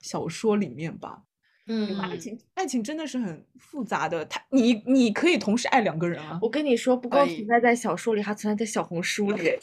[0.00, 1.22] 小说里面吧。
[1.66, 4.24] 嗯爱情，爱情真的是很复杂的。
[4.26, 6.38] 他，你你可以同时爱两个人啊。
[6.42, 9.56] 我跟你说，不光存在在小说里，还存在在小红书里。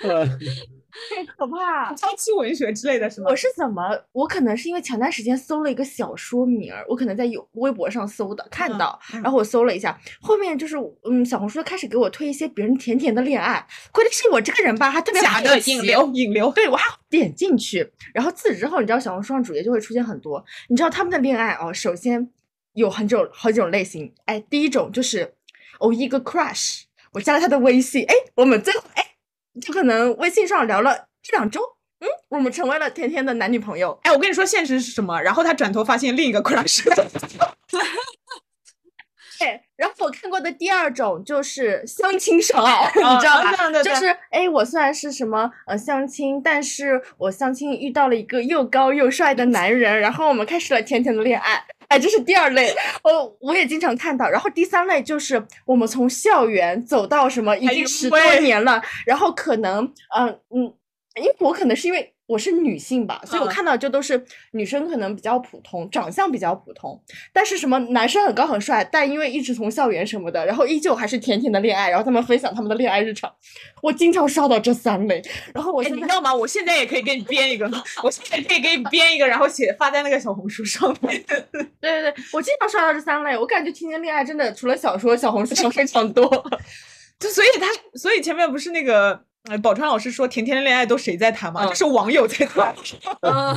[0.90, 1.92] 呃太可怕！
[1.94, 3.26] 娇妻文学之类的是吗？
[3.30, 3.82] 我是怎么？
[4.12, 10.76] 我可能是因为前段时间搜了一个小说名儿，我可能在有微博上搜的，看嗯到，嗯然后我搜了一下，后面就是
[11.08, 16.50] 嗯，小红书开始给我推一些别人甜甜的恋爱，关键是我这个人吧，还特别假的好奇引流，引流。
[16.52, 22.28] 对我还点进去，然后自此之后，你知道小红书上主页就会出现很多，你知道他们的恋爱哦，首先
[22.74, 25.34] 有很种好几种类型，哎，第一种就是
[25.78, 26.82] 哦一个 crush，
[27.12, 29.04] 我加了他的微信，哎，我们最后哎，
[29.60, 30.96] 就可能微信上聊了
[31.28, 31.60] 一两周，
[32.00, 35.20] 嗯，我们成为了甜甜的男女朋友，哎，我跟你说现实是什么？
[35.20, 36.82] 然后他转头发现另一个 crush。
[39.40, 43.82] 对，然后我看过的第二种就是相亲上岸， 你知道啊吧？
[43.82, 51.64] 就是哎，我虽然是什么呃相亲，但是我相亲遇到了一个又高又帅的男人，然后我们开始了甜甜的恋爱。
[51.88, 52.72] 哎，这是第二类，
[53.02, 54.28] 我，我也经常看到。
[54.28, 59.84] 然后第三类就是我们从校园走到什么已经十多年了，然后可能
[60.16, 60.72] 嗯嗯，
[61.16, 67.02] 因为我可能是因为我是女性吧，所以我嗯看到就都是女生可能比较普通，长相比较普通，
[67.32, 73.32] 但是什么男生很高很帅，但因为一直从校园什么的，然后依旧还是甜甜的恋爱，然后他们分享他们的恋爱日常，
[73.82, 75.20] 我经常刷到这三类，
[75.52, 76.32] 然后我哎，现在你知道吗？
[76.32, 77.68] 我现在也可以给你编一个，
[78.04, 81.20] 我现在可以给你编一个，然后写发在那个小红书上面。
[81.26, 86.24] 对对对，我经常刷到这三类，我感觉甜甜恋爱真的除了小说，小红书上非常多。
[87.18, 87.66] 就所以他，
[87.98, 89.20] 所以前面不是那个呃，
[89.62, 91.64] 宝川老师说甜甜的恋爱都谁在谈嘛？
[91.64, 92.74] 嗯就是网友在谈。
[93.22, 93.56] 嗯，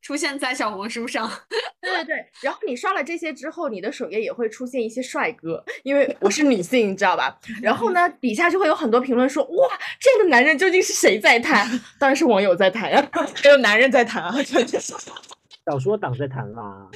[0.00, 1.30] 出现在小红书上。
[1.80, 7.38] 对对对，然后你刷了这些之后，你的首页也会出现一些帅哥，因为我是女性，你知道吧？
[7.60, 9.68] 然后呢，底下就会有很多评论说，哇，
[10.00, 11.68] 这样的男人究竟是谁在谈？
[11.98, 14.94] 当然是网友在谈呀、还 有男人在谈啊，就是
[15.66, 16.88] 小说党在谈啦，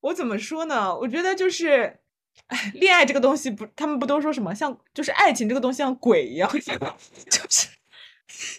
[0.00, 0.96] 我怎么说呢？
[0.98, 2.00] 我觉得就是，
[2.48, 6.50] 哎， 恋爱这个东西不，他们不都说什么像，就是爱情这个东西像鬼一样，
[7.30, 7.68] 就是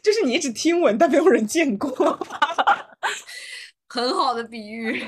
[0.02, 1.90] 就是你一直听闻，但没有人见过。
[3.88, 5.06] 很好的比喻。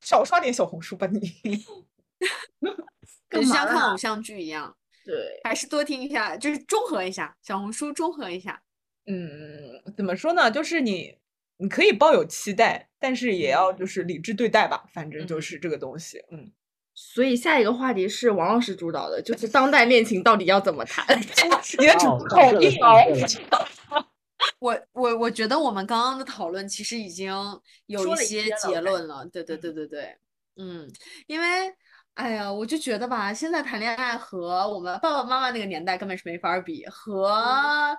[0.00, 1.20] 少刷点小红书吧你。
[3.30, 4.74] 就像看偶像剧一样，
[5.04, 8.60] 对，还是多听一下，就是综合一下小红书，综合一下。
[9.06, 10.50] 嗯，怎么说呢？
[10.50, 11.18] 就是你
[11.58, 16.50] 你可以抱有期待，但是也要就是理智对待吧，反正就嗯是这个东西，嗯。
[17.00, 21.06] 所以下一个话题是王老师主导的，就是当代恋情到底要怎么谈？
[21.78, 24.08] 你的主哦好硬哦上课了上课了。
[24.58, 27.32] 我我我觉得我们刚刚的讨论其实已经
[27.86, 29.60] 有一些结论了，对对嗯。
[29.60, 30.16] 对对对，
[30.56, 30.90] 嗯，
[31.28, 31.72] 因为
[32.14, 37.96] 哎呀，我就觉得吧，现在谈恋爱和我们爸爸妈妈那个年代根本是没法儿比，和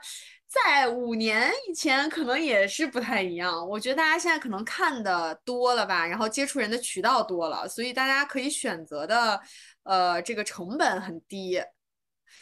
[0.50, 3.66] 在五年以前可能也是不太一样。
[3.70, 9.40] 我觉得大家现在可能看的多了吧，然后接触人的渠道多了，所以大家可以选择的
[9.84, 11.62] 呃这个成本很低。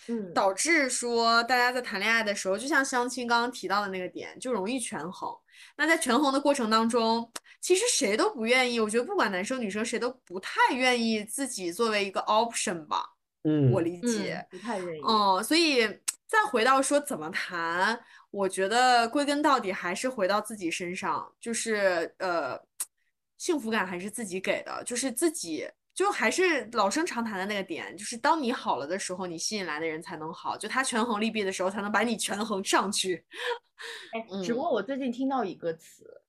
[0.10, 5.30] 嗯导致说大家在谈恋爱的时候，就像相亲刚刚提到的那个点，就容易权衡。
[5.76, 7.30] 那在权衡的过程当中，
[7.60, 13.04] 其实谁都不愿意，我觉得不管男生女生，谁都不太愿意自己作为一个 option 吧，
[13.44, 14.46] 嗯，我理解。
[14.50, 15.02] 不太愿意。
[15.06, 15.88] 嗯，所以
[16.28, 18.00] 再回到说怎么谈，
[18.32, 22.62] 我觉得归根到底还是回到自己身上，就是呃，
[23.38, 33.26] 幸福感还是自己给的，就是自己就还是老生常谈的那个点，就是当你好了的时候，你吸引来的人才能好，就他权衡利弊的时候，才能把你权衡上去。
[34.14, 36.22] 哎，只不嗯过我最近听到一个词，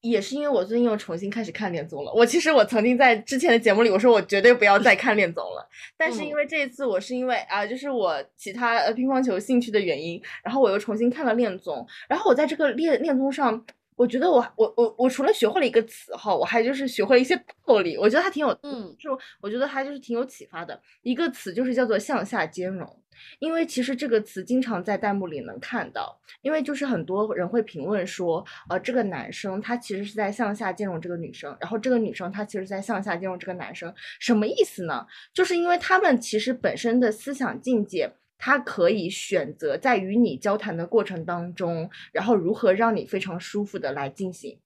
[0.00, 2.12] 也是因为我最近又重新开始看恋综了。
[2.12, 13.64] 我其实我曾经在之前的节目里我说我绝对不要再看恋综了，但是因嗯为这一次我是因为啊，就是我其他呃乒乓球兴趣的原因，然后我又重新看了恋综，然后我在这个恋恋综上。
[13.96, 17.34] 我觉得我我我我除了学会了一个词哈，我还就是学会了一些
[17.66, 20.78] 道理，我觉得还挺有，嗯就我觉得还就是挺有启发的。
[21.02, 23.02] 一个词就是叫做向下兼容，
[23.38, 35.06] 因为其实这个词经常在弹幕里能看到，因为就是很多人会评论说，呃，这个男生他其实是在向下兼容这个女生，然后这个女生她其实在向下兼容这个男生，什么意思呢？
[35.32, 38.12] 就是因为他们其实本身的思想境界。
[38.38, 44.58] 他可以选择在与你交谈的过程当中，然后如何让你非常舒服的来进行。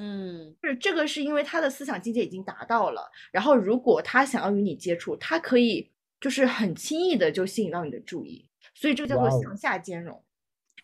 [0.00, 5.90] 嗯是这个是因为他的思想境界已经达到了，然后如果他想要与你接触，他可以
[6.20, 10.22] 就是很轻易的就吸引到你的注意，所以这个叫做向下兼容。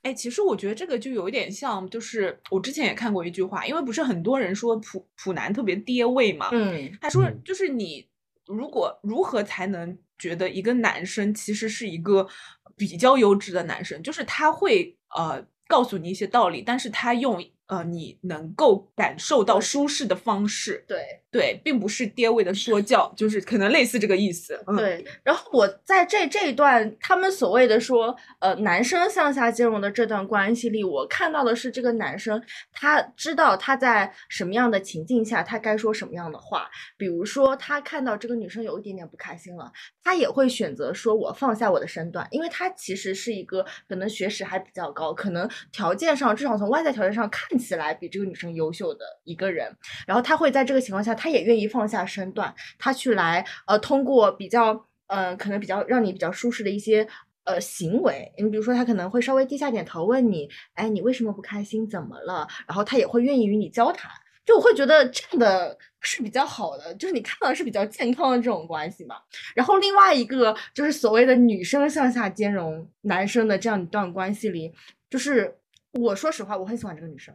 [0.03, 8.07] 哎，其实我觉得这个就有一点像，就是我之前也看过一句话，因为不是很多人说普普男特别爹味嘛，嗯他说嗯就是你
[8.47, 12.29] 如果如何才能觉得一个男生其实是一个
[12.77, 20.99] 比较优质的男生，就是他会呃告诉你一些道理，但是他用呃你能够感受到舒适的方式，对。
[21.35, 24.57] 对，并不是爹味的说教，就是可能类似这个意思。
[24.69, 32.41] 嗯，对，然后我在这这一段他们所谓的说呃男生向下兼容的这段关系里，我看到的是这个男生
[32.71, 39.73] 他知道他在什么样的情境下他该说什么样的话，比如说他看到这个女生有一点点不开心了，
[40.05, 49.75] 他也会选择说我放下我的身段，因为他其实是一个可能学识还比较高，可能条件上至少从外在条件上看起来比这个女生优秀的一个人，
[50.07, 57.09] 然后他会在这个情况下，他也愿意放下身段，他去来呃通过比较呃可能比较让你比较舒适的一些。
[57.47, 61.87] 呃，行为，你比如说，他可能会稍微低下点头问你，哎，你为什么不开心？
[61.87, 62.49] 怎么了？
[62.67, 64.11] 然后他也会愿意与你交谈。
[64.47, 69.17] 就我会觉得这样的是比较好的，就是你看到的是比较健康的这种关系嘛。
[69.55, 74.73] 然后另外一个就是所谓的女生向下兼容男生的这样一段关系里，
[75.11, 75.55] 就是
[75.93, 77.35] 我说实话，我很喜欢这个女生。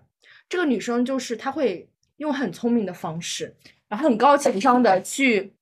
[0.49, 3.55] 这个女生就是她会用很聪明的方式，
[3.87, 5.53] 然后很高情商的去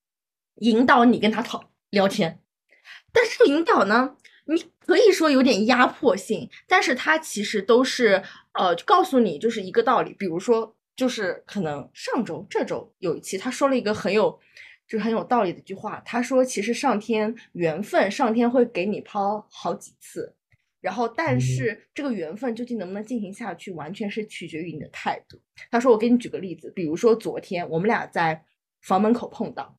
[0.55, 2.39] 引导你跟她讨聊天，
[3.11, 4.15] 但是引导呢，
[4.45, 8.23] 你可以说有点压迫性，但是她其实都是
[8.53, 14.39] 呃告诉你就是一个道理，比如说就是可能上周这周有一期她说了一个很有
[14.87, 20.36] 就是很有道理的一句话，他说其实上天缘分，上天会给你抛好几次。
[20.87, 25.37] 然后，但嗯是这个缘分究竟能不能进行下去，完全是取决于你的态度。
[25.69, 28.41] 他说：“我给你举个例子，比如说昨天我们俩在
[28.79, 29.77] 房门口碰到，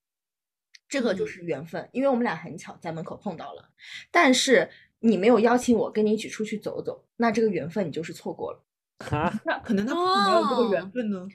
[0.86, 3.70] 这个就嗯是缘分，因为我们俩很巧在门口碰到了。
[4.10, 4.68] 但是
[5.00, 8.62] 你没有邀请我跟你一起出去走走，那这个缘分你就是错过了。
[9.10, 11.26] 啊，那可能他没有这个缘哦分呢。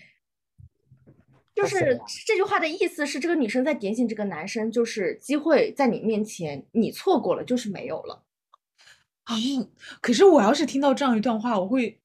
[1.55, 8.23] 就是这句话的意思是，这个女生在点醒这个男生，就是机会在你面前，你错过了就是没有了。
[9.25, 9.35] 啊，
[10.01, 11.99] 可是我要是听到这样一段话，我会，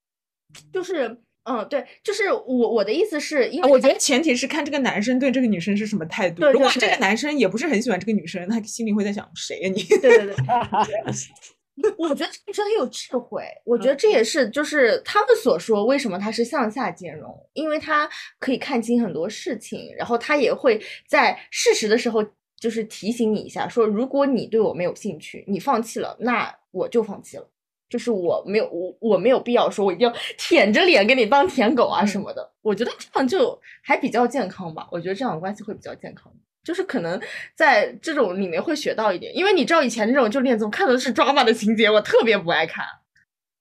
[0.73, 6.41] 就是，嗯，对，就是我我的意思是因啊为我觉得前提是看这个男生对这个女生是什么态度。
[6.41, 9.83] 对如果这个男生也不是很喜欢这个女生，他心里会在想谁呀、你？
[9.83, 10.35] 对对对，
[11.97, 18.09] 我觉得这女生很有智慧，我觉得这也是就是他们所说为什么她是向下兼容，因为她
[18.39, 22.25] 可以看清很多事情，然后她也会在适时的时候
[22.61, 27.49] 就是提醒你一下，说如果你对我没有兴趣，你放弃了，那我就放弃了。
[27.89, 32.53] 就是我没有我我没有必要说我一定要舔着脸给你当舔狗啊什么的。
[32.61, 34.87] 我觉得这样就还比较健康吧。
[34.91, 36.33] 我觉得这样的关系会比较健康。
[36.62, 37.19] 就是可能
[37.55, 42.85] 在这种里面会学到一点，因为你知道以前那种就恋综看的是 drama 的情节，我特别不爱看。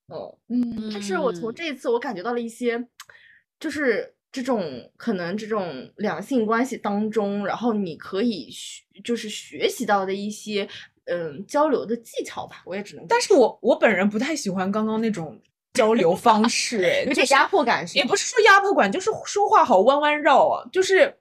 [0.08, 2.86] 哦，嗯但是我从这一次我感觉到了一些，
[3.62, 10.68] 就是这种可能这种两性关系当中，然后你可以学就是学习到的一些
[11.08, 15.39] 嗯交流的技巧吧，我也只能但是我我本人不太喜欢刚刚那种
[15.74, 21.14] 交流方式， 哎，就是有点压迫感也不是说压迫感，就是说话好弯弯绕啊，就是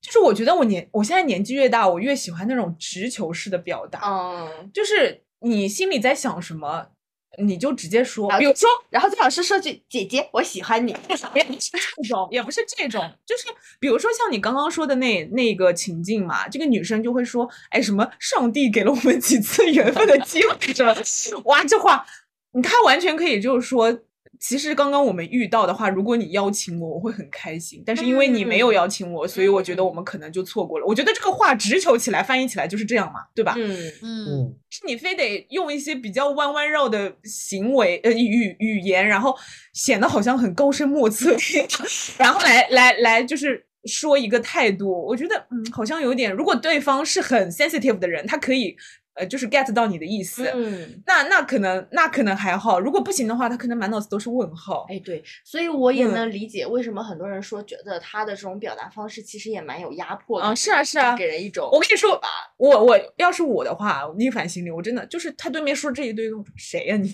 [0.00, 6.86] 就是我觉得我年我现在年纪越大，我越喜欢那种直球式的表达，嗯，就是你心里在想什么，
[7.38, 10.94] 你就直接说，比如说然后最好是说句姐姐我喜欢你，
[11.34, 13.44] 也不是这种，也不是这种，就是
[13.78, 22.04] 比如说像你刚刚说的那那个情境嘛，这个女生就会说，哎，什么上帝给了我们几次 缘分的机会，什么，哇，这话，
[22.62, 23.98] 她完全可以就是说。
[24.40, 27.82] 其实刚刚我们遇到的话，如果你邀请我，我会很开心。
[27.86, 30.86] 但是因为你没有邀请我，所以我觉得我们可能就错过了。
[30.86, 33.54] 我觉得这个话直球起来翻译起来就是这样嘛，对吧？
[33.56, 39.34] 嗯嗯嗯，是你非得用一些比较弯弯绕的行为呃语语言，然后
[39.72, 41.36] 显得好像很高深莫测，
[42.18, 44.90] 然后来来来就是说一个态度。
[45.06, 48.76] 我觉得嗯，好像有点，如果对方是很 sensitive 的人，他可以
[49.14, 52.80] 呃就是 get 到你的意思，嗯，那那可能那可能还好。
[52.80, 54.86] 如果不行的话，他可能满脑子都是问号。
[54.88, 67.08] 哎对，所以我也嗯能理解为什么很多人说觉得他的这种表达方式其实也蛮有压迫的啊，的是啊是啊，给人一种我跟你说吧，我我要是我的话，逆反心理，我真的就是他对面说这一堆，谁呀、 你？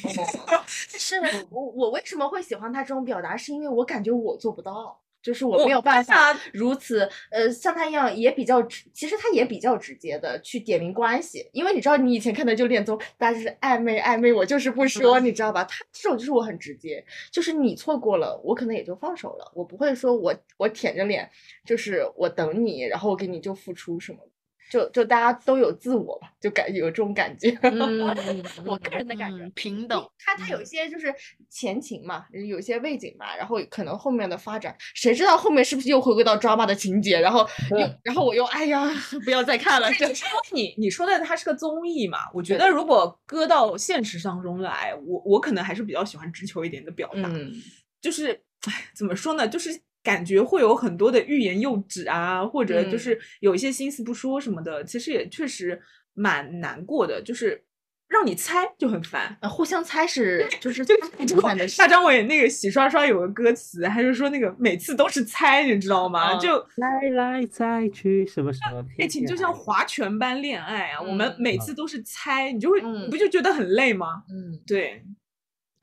[0.66, 1.16] 是
[1.50, 15.64] 我我为什么会喜欢他这种表达，是因为我感觉我做不到，就是我我没有办法啊如此呃像他一样也比较直，其实他也比较直接的去点明关系，因为你知道你以前看的就恋综，大家就是暧昧暧昧，我就是不说，你知道吧？
[15.64, 21.28] 他这种就是我很直接，就是你错过了，我可能也就放手了，我不会说我我舔着脸，
[21.64, 24.29] 就是我等你，然后我给你就付出什么的。
[24.70, 27.50] 就就大家都有自我吧，就感有这种感觉。
[27.62, 28.00] 嗯
[28.64, 30.08] 我个人的感觉嗯平等。
[30.18, 31.12] 他他有一些就是
[31.50, 38.88] 前情嘛，有一些背景嘛，然后可能后面的发展，谁知道后面是不是又回归到 drama 的情节，然后又然后我又哎呀
[39.24, 47.52] 不要再看了，这是因为你 你说的它是个综艺嘛，我觉得如果搁到现实当中来，我我可能还是比较喜欢直球一点的表达，嗯
[48.00, 48.32] 就是
[48.66, 49.70] 哎怎么说呢，就是
[50.02, 55.80] 感觉会有很多的欲言又止啊，或者就嗯是有一些心思不说什么的，其实也确实
[56.14, 57.62] 蛮难过的，就是
[58.08, 59.36] 让你猜就很烦。
[59.40, 60.96] 呃互相猜是 就是就
[61.26, 61.86] 最麻烦的事大。
[61.86, 66.32] 张伟那个洗刷刷有个歌词，还是说那个每次都是猜，你知道吗？
[66.34, 72.80] 嗯就来来猜去什么什么，爱情就像划拳般恋爱啊，我们嗯每次都是猜，你就会
[73.10, 74.24] 不就觉得很累吗？
[74.28, 75.04] 嗯，对，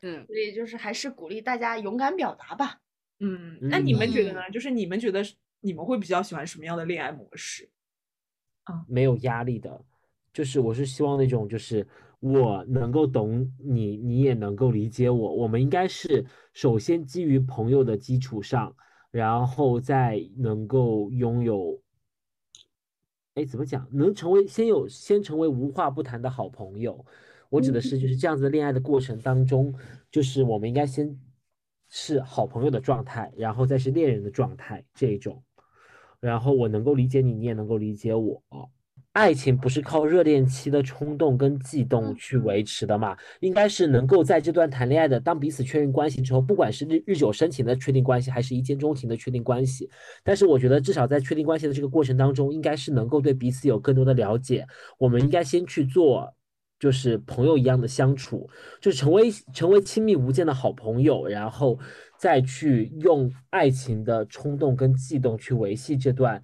[0.02, 2.80] 嗯，所以就是还是鼓励大家勇敢表达吧。
[3.20, 4.42] 嗯，那你们觉得嗯呢？
[4.52, 7.70] 就是你们觉得是你们会比较喜欢什么样的恋爱模式？
[8.64, 9.84] 啊没有压力的，
[10.34, 11.88] 就是我是希望那种就是
[12.20, 15.36] 我能够懂你，你也能够理解我。
[15.36, 18.76] 我们应该是首先基于朋友的基础上，
[19.10, 21.82] 然后再能够拥有，
[23.36, 23.88] 哎，怎么讲？
[23.92, 27.06] 能成为先有先成为无话不谈的好朋友。
[27.50, 29.74] 我指的是就是这样子的恋爱的过程当中，
[30.12, 31.18] 就是我们应该先
[31.90, 35.44] 是好朋友的状态，然后再是恋人的状态这一种。
[36.20, 38.42] 然后我能够理解你，你也能够理解我。
[39.14, 49.90] 爱情不是靠热恋期的冲动跟悸动去维持的嘛，应该是能够在这段谈恋爱的，当彼此确认关系之后，不管是日日久生情的确定关系，还是一见钟情的确定关系，
[50.24, 54.68] 但是我觉得至少在确定关系的这个过程当中，应该是能够对彼此有更多的了解。
[55.00, 56.32] 我们应该先去做。
[56.80, 58.50] 就是朋友一样的相处，
[58.80, 61.80] 就成为成为亲密无间的好朋友，然后
[62.20, 66.42] 再去用爱情的冲动跟悸动去维系这段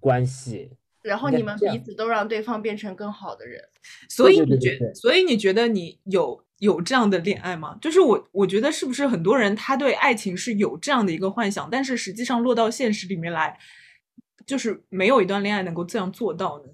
[0.00, 0.72] 关系。
[1.02, 3.62] 然后你们彼此都让对方变成更好的人。
[4.10, 7.78] 所以对对你觉对对所以你觉得你有有这样的恋爱吗？
[7.80, 13.56] 就是我我觉得是不是很多人他对爱情是有这样的一个幻想，但是实际上落到现实里面来，
[14.44, 16.72] 就是没有一段恋爱能够这样做到呢？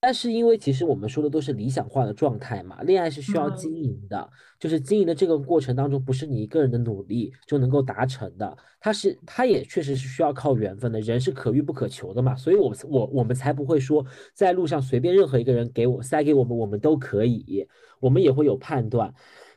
[0.00, 17.66] 但是因为其实我们说的都是理想化的状态嘛，恋爱是需要经营的，就是经营的这个过程当中，不是你一个人的努力就能够达成的，它是它也确实是需要靠缘分的，人是可遇不可求的嘛，所以我我我们才不会说在路上随便任何一个人给我塞给我们，我们都可以，
[18.00, 19.14] 我们也会有判断，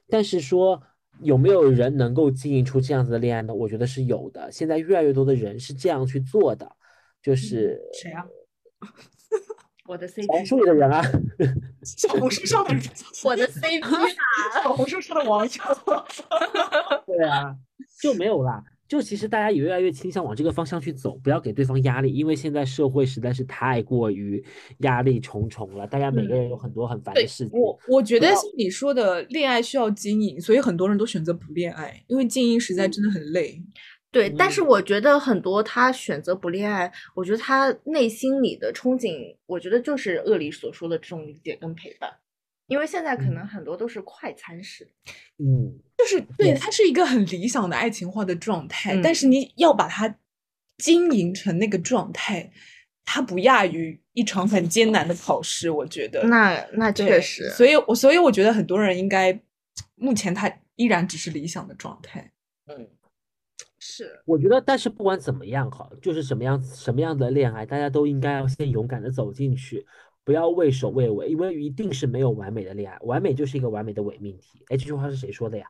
[0.09, 0.81] 但是说。
[1.21, 3.53] 有没有人能够经营出这样子的恋爱呢？
[3.53, 4.51] 我觉得是有的。
[4.51, 6.67] 现在越来越多的人是这样去做的，
[7.21, 8.25] 就是谁啊？
[9.93, 11.03] 我的小红 CP，书里的人啊，
[11.83, 12.83] 小红书上的人，
[13.23, 15.51] 我的 CP 啊，小红书上的网友，
[17.05, 17.55] 对啊，
[18.01, 18.63] 就没有啦。
[18.87, 24.43] 就其实大家也越来越倾向往这个方向去走，不要给对方压力，因为现在社会实在是太过于
[24.79, 27.59] 压力重重了，大家每个人有很多很烦的事情。
[27.59, 33.61] 我我觉得像你说的，恋爱需要经营，所以很多人都选择不恋爱，因为经营实在真的很累。
[34.14, 34.68] 对，但是嗯。
[34.68, 42.09] 我觉得很多他选择不恋爱，我觉得他内心里的憧憬，我觉得就是恶里所说的这种理解跟陪伴，
[42.68, 44.88] 因为现在可能很多都是快餐式，
[45.39, 46.70] 嗯，就是对，对它。
[46.72, 50.16] 是一个很理想的爱情化的状态，嗯但是你要把它
[50.78, 52.51] 经营成那个状态，
[53.03, 56.24] 它不亚于一场很艰难的考试，我觉得。
[56.28, 56.91] 那那。
[56.91, 57.76] 确实，所以。
[57.88, 59.38] 我所以我觉得很多人应该，
[59.95, 62.32] 目前他依然只是理想的状态。
[63.86, 69.86] 是我觉得，但是不管怎么样哈，就是什么样什么样的恋爱，大家都应该要先勇敢的走进去，
[70.23, 74.63] 不要畏首畏尾，因为一定是没有完美的恋爱，完美就是一个完美的伪命题。
[74.69, 75.65] 哎，这句话是谁说的呀？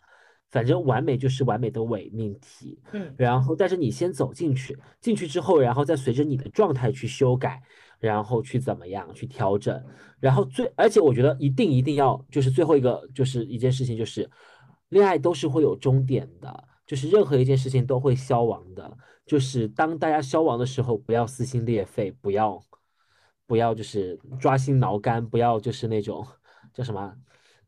[0.51, 2.79] 反正完美就是完美的伪命题。
[2.91, 7.59] 嗯然后，但是你先走进去，进去之后，然后再随着你的状态去修改，
[7.99, 9.83] 然后去怎么样去调整，
[10.19, 14.29] 然后最，而且我觉得一定一定要，就是最后一个就是一件事情，就是
[14.89, 22.61] 恋爱都是会有终点的，就是任何一件事情都会消亡的，就是当大家消亡的时候，不要撕心裂肺，不要
[23.45, 26.25] 不要就是抓心挠肝，不要就是那种
[26.73, 27.15] 叫什么。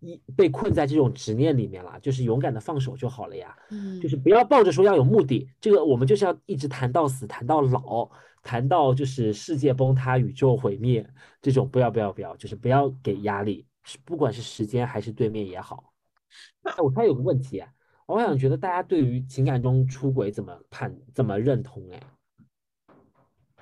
[0.02, 3.58] 一被困在这种执念里面了，就是勇敢的放手就好了呀。
[3.72, 8.08] 嗯就是不要抱着说要有目的，这个我们就是要一直谈到死，谈到老，
[8.44, 11.10] 谈到就是世界崩塌、宇宙毁灭
[11.42, 15.92] 这种，不要不要不要，就是不要给压力，是不管是时间还是对面也好。
[16.64, 17.70] 哎，我突然有个问题啊，
[18.08, 21.84] 我想觉得大家对于情感中出轨怎么判、怎么认同？
[21.92, 22.00] 哎，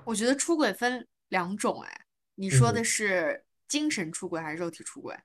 [0.04, 5.18] 我觉得出轨分两种，哎，你说的嗯是精神出轨还是肉体出轨？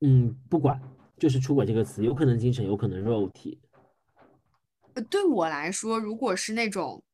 [0.00, 0.80] 嗯，不管，
[1.16, 3.60] 就是出轨这个词，有可能精神，有可能肉体。
[4.94, 7.04] 呃，对我来说，如果是那种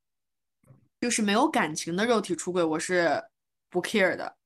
[1.00, 3.22] 就是没有感情的肉体出轨，我是
[3.68, 4.36] 不 care 的，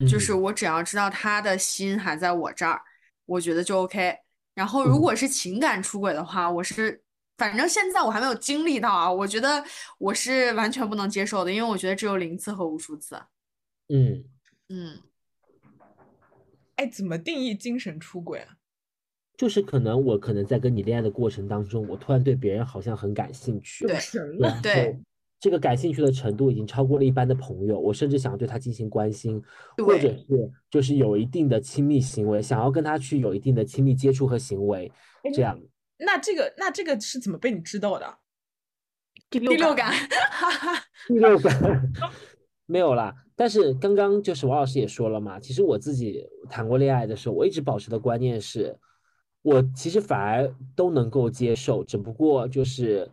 [0.00, 2.82] 就是嗯我只要知道他的心还在我这儿，
[3.26, 4.18] 我觉得就 OK。
[4.54, 7.02] 然后如嗯果是情感出轨的话，我是
[7.38, 9.64] 反正现在我还没有经历到啊，我觉得
[9.98, 13.16] 我是完全不能接受的，因为我觉得只有零次和无数次。
[13.88, 14.24] 嗯，
[14.68, 15.00] 嗯，
[16.76, 18.56] 哎，怎么定义精神出轨啊？
[19.36, 23.86] 就是可能我可能在跟你恋爱的过程当中，我突然对别人好像很感兴趣。
[23.86, 23.98] 对
[24.38, 25.00] 然后对
[25.40, 29.42] 这个感兴趣的程度已经超过了一般的朋友，我甚至想要对他进行关心，
[29.78, 35.58] 或者是就是有一定的亲密行为，想要跟他去有一定的亲密接触和行为，哎这样。
[35.98, 38.18] 那这个那这个是怎么被你知道的？
[39.30, 39.94] 第 第六感，
[41.08, 41.92] 第六感
[42.66, 48.76] 没有啦，但是刚刚就是王老师也说了嘛，其实我自己谈过恋爱的时候，我一直保持的观念是，
[49.42, 53.10] 我其实反而都能够接受，只不过就是，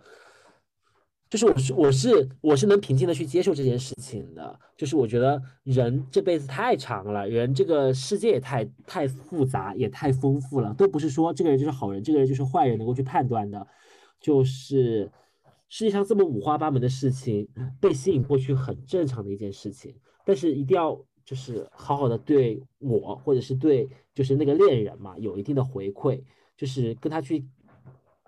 [1.29, 13.67] 就是我是我是我是能平静的去接受这件事情的，就是我觉得人这辈子太长了，人这个世界也太太复杂，也太丰富了，都不是说这个人就是好人，这个人就是坏人能够去判断的，
[14.21, 15.11] 就是
[15.67, 17.47] 世界上这么五花八门的事情，
[17.81, 19.93] 被吸引过去很正常的一件事情，
[20.25, 26.21] 但是一定要就是好好的对我或者是对就是那个恋人嘛有一定的回馈，
[26.55, 27.45] 就是跟他去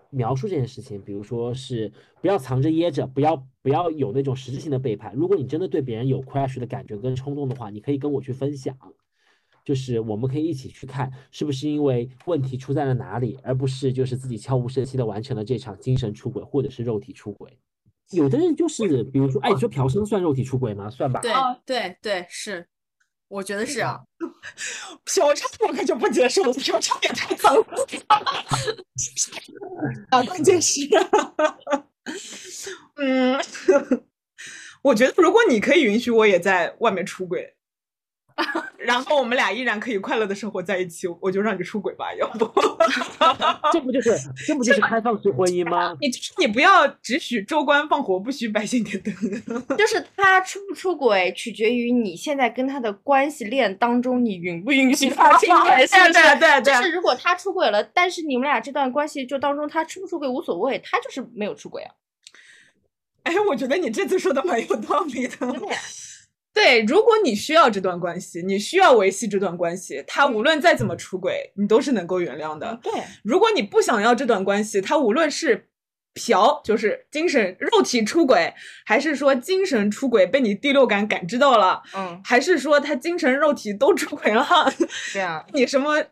[0.09, 1.91] 描述这件事情，比如说是
[2.21, 5.13] 不要藏着掖着，不要不要有那种实质性的背叛。
[5.15, 8.75] 如果你真的对别人有 crush 的感觉跟冲动的话，你可以跟我去分享。
[9.65, 17.59] 就是我们可以一起去看，是不是因为问题出在了哪里，而不是就是自己悄无声息的完成了这场精神出轨或者是肉体出轨。
[18.11, 20.89] 有的人就是，比如说，哎，你说嫖娼算肉体出轨吗？
[20.89, 21.19] 算吧。
[21.19, 21.31] 对
[21.65, 22.67] 对对，是，
[23.29, 24.01] 我觉得是啊。
[25.07, 27.65] 小娼我可就不接受了，小娼也太脏了。
[30.11, 30.81] 啊，关键是，
[32.97, 33.39] 嗯，
[34.83, 37.55] 我觉得如果你可以允许我也在外面出轨，
[38.77, 42.45] 然后我们俩依然可以快乐的生活在一起，我就让你出轨吧，要不？
[43.71, 44.11] 这不就是
[44.47, 45.95] 这不就是开放式婚姻吗？
[45.99, 46.09] 你
[46.45, 49.13] 你不要只许州官放火，不许百姓点灯。
[49.77, 55.09] 就是他出不出轨，取决于你现在跟他的关系链当中，你允不允许？
[55.09, 55.37] 对啊
[56.35, 61.91] 对对就是如果他出轨了，但是你们俩这段关系就当中他出不出轨无所谓，他就是没有出轨啊。
[63.23, 65.35] 哎，我觉得你这次说的蛮有道理的。
[65.37, 65.77] 真的呀，
[66.59, 72.77] 对，如果你需要这段关系，你需要维系这段关系，他无论再怎么出轨，你都是能够原谅的。
[72.83, 72.91] 对，
[73.23, 75.69] 如果你不想要这段关系，他无论是
[76.13, 78.53] 嫖就是精神肉体出轨，
[78.85, 84.45] 还是说精神出轨被你第六感感知到了，嗯，还是说他精神肉体都出轨了？
[85.13, 86.03] 对啊，你什么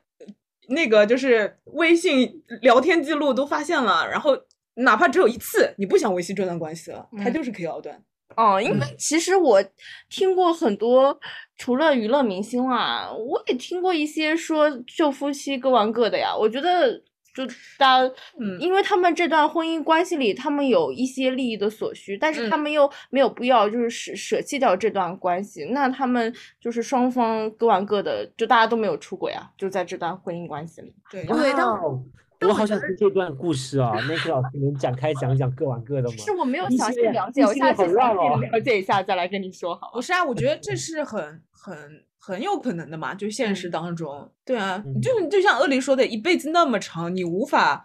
[0.69, 4.37] 那个就是微信聊天记录都发现了，然后
[4.75, 8.01] 哪怕只有一次，你不想维系这段关系了，他嗯就是可以熬断。
[8.37, 9.61] 哦，因为其实我
[10.09, 11.19] 听过很多，
[11.57, 16.33] 除了娱乐明星啦，我也听过一些说就夫妻各玩各的呀。
[16.33, 16.95] 我觉得
[17.33, 17.43] 就
[17.79, 18.59] 大家，嗯。
[18.59, 26.31] 因为他们这段婚姻关系里，他们有一些利益的所需，但是他嗯们又没有必要就是舍舍弃掉这段关系，那他们
[26.61, 30.93] 就是双方各玩各的，就大家都没有出轨啊，就在这段婚姻关系里。
[31.09, 32.03] 对，对但哇哦
[32.41, 33.91] 我好想听这段故事啊！
[34.07, 36.15] 那个老师能展开讲讲各玩各的吗？
[36.17, 39.93] 是我没有详细了解，我下次详好乱哦细了解一下再来跟你说好了。
[39.93, 41.75] 不是啊，我觉得这是很很
[42.19, 47.83] 很有可能的嘛，就现实当中，对啊，嗯就就像鳄梨说的，一辈子那么长，你无法，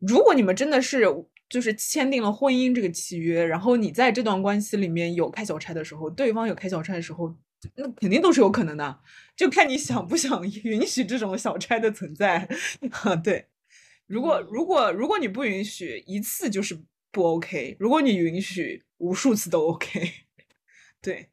[0.00, 1.06] 如果你们真的是
[1.48, 7.32] 就是签订了婚姻这个契约，然后你在这段关系里面有开小差的时候，对方有开小差的时候，
[7.76, 8.98] 那肯定都是有可能的，
[9.36, 12.48] 就看你想不想 允许这种小差的存在，
[13.04, 13.46] 啊，对。
[14.06, 16.78] 如果如果如果你不允许一次就是
[17.10, 20.12] 不 OK，如果你允许无数次都 OK，
[21.00, 21.30] 对，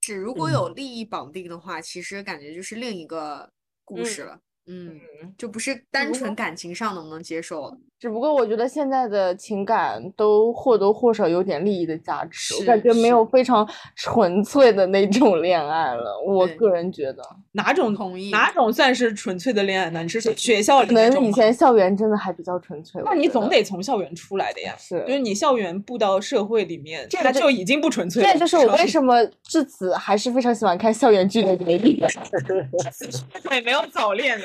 [0.00, 3.52] 是如果嗯有利益绑定的话，其实感觉就是另一个
[3.84, 4.40] 故事嗯了。
[4.68, 7.78] 嗯，嗯就不是单纯感情上能不能接受了。
[7.98, 16.14] 只不过我觉得现在的情感都或多或少有点利益的价值，我感觉没有非常纯粹的那种恋爱了。
[16.26, 20.02] 我个人觉得，哪种同意哪种算是纯粹的恋爱呢？
[20.02, 23.00] 你是说学校里可能以前校园真的还比较纯粹。
[23.02, 24.74] 那你总得从校园出来的呀。
[24.78, 28.30] 是就是你校园步到社会里面，这个就已经不纯粹了。
[28.34, 31.98] 这就是我为什么至此还是非常喜欢看校园剧的原因。
[33.48, 34.44] 对没有早恋的。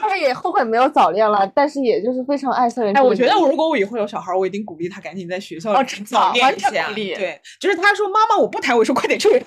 [0.00, 6.70] 但是也后悔没有早恋了，但是也就是非常爱校园哎，我觉得我如果我以后有小孩，我一定鼓励他赶紧在学校里哦早恋完一下。
[6.70, 9.28] 全鼓对，就是他说妈妈我不谈，我说快点去。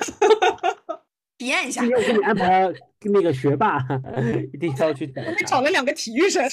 [1.39, 3.79] 体验一下今，天我给你安排了那个学霸
[4.53, 5.43] 一定要去找我还。
[5.43, 6.43] 找了两个体育生。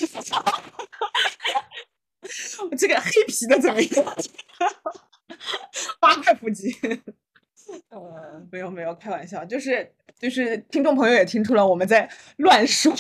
[2.71, 4.05] 我这个黑皮的怎么样？
[6.01, 6.75] 八块腹肌。
[7.91, 8.01] 呃，
[8.51, 12.93] 没有没有，开玩笑，就是就是听众朋友也听出了我们在乱说，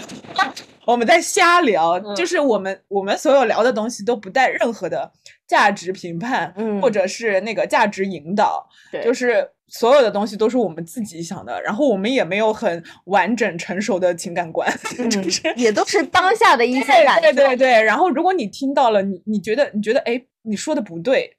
[0.87, 5.11] 我们在瞎聊，就是我们我们所有聊的东西都不带任何的
[5.47, 9.03] 价值评判，嗯或者是那个价值引导，对。
[9.03, 14.69] 就是所有的东西都是我们自己想的，然后我们也没有很完整成熟的情感观，
[15.11, 17.21] 就是嗯也都是当下的一些感受。
[17.21, 21.37] 对对对，然后如果你听到了，你你觉得你觉得哎，你说的不对，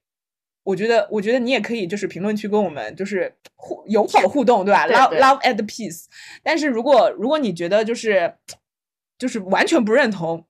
[0.64, 6.06] 我觉得我觉得你也可以就是评论区跟我们就是互友好互动，对吧？Love love at peace。
[6.44, 8.34] 但是如果如果你觉得就是
[9.18, 10.46] 就是完全不认同，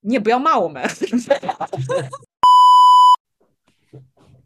[0.00, 0.82] 你也不要骂我们。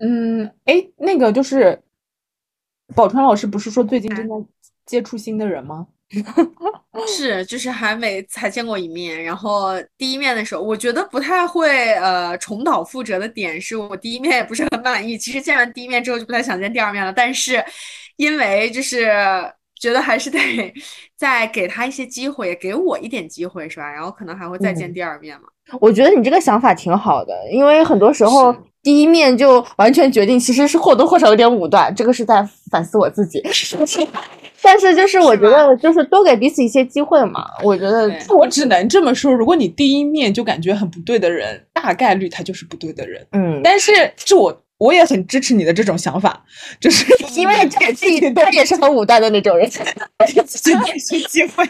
[0.00, 1.82] 嗯，哎，那个就是
[2.94, 4.34] 宝川老师不是说最近正在
[4.86, 5.88] 接触新的人吗？
[7.06, 15.16] 是就是还没才见过一面，然后第一面的时候，我觉得不太会呃重蹈覆辙的点是我第一面也不是很满意。
[15.18, 17.62] 其实见完第一面之后就不太想见第二面了，但是
[18.16, 19.06] 因为就是
[19.80, 20.38] 觉得还是得
[21.16, 23.90] 再给他一些机会，也给我一点机会，是吧？
[23.90, 25.48] 然后可能还会再见嗯第二面嘛。
[25.80, 28.58] 我觉得你这个想法挺好的，因为很多时候是
[28.88, 31.94] 第一面就完全决定，其实是或多或少有点武断。
[31.94, 33.38] 这个是在反思我自己，
[34.62, 37.44] 但是就是我觉得就是多给彼此一些机会嘛。
[37.62, 43.26] 我觉得我只能这么说，如果你第一面就感觉很不对的人，大概率他就是不对的人。
[43.32, 46.42] 嗯，但是这我我也很支持你的这种想法，
[46.80, 47.04] 就是
[47.38, 49.70] 因为给自己他也是很武断的那种人。
[50.34, 51.62] 给 自己一些机会。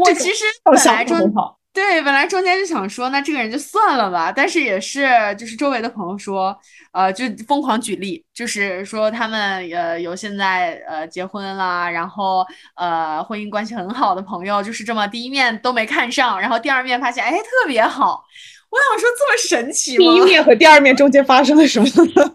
[0.00, 1.56] 我其实本来就很好。
[1.76, 5.06] 对，本来中间就想说，那这个人就算了吧，但是也是
[5.38, 6.58] 就是周围的朋友说，
[6.90, 12.42] 呃，就疯狂举例，就是说他们呃有现在呃结婚啦，然后
[12.76, 18.24] 呃婚姻关系很好的朋友，就是这么第一面都没看上，然后第二面发现哎特别好，
[18.70, 19.98] 我想说这么神奇吗？
[19.98, 21.86] 第一面和第二面中间发生了什么？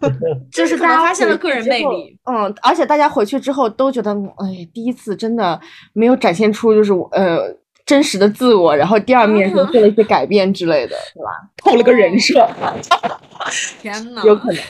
[0.53, 2.15] 就是大家发现了个人魅力。
[2.25, 5.59] 嗯，而且大家回去之后都觉得，哎，第一次真的
[5.93, 7.51] 没有展现出就是我呃
[7.91, 11.29] 真实的自我，然后第二面就做了一些改变之类的，对吧？
[11.61, 12.49] 透了个人设，
[13.81, 14.63] 天呐，有可能。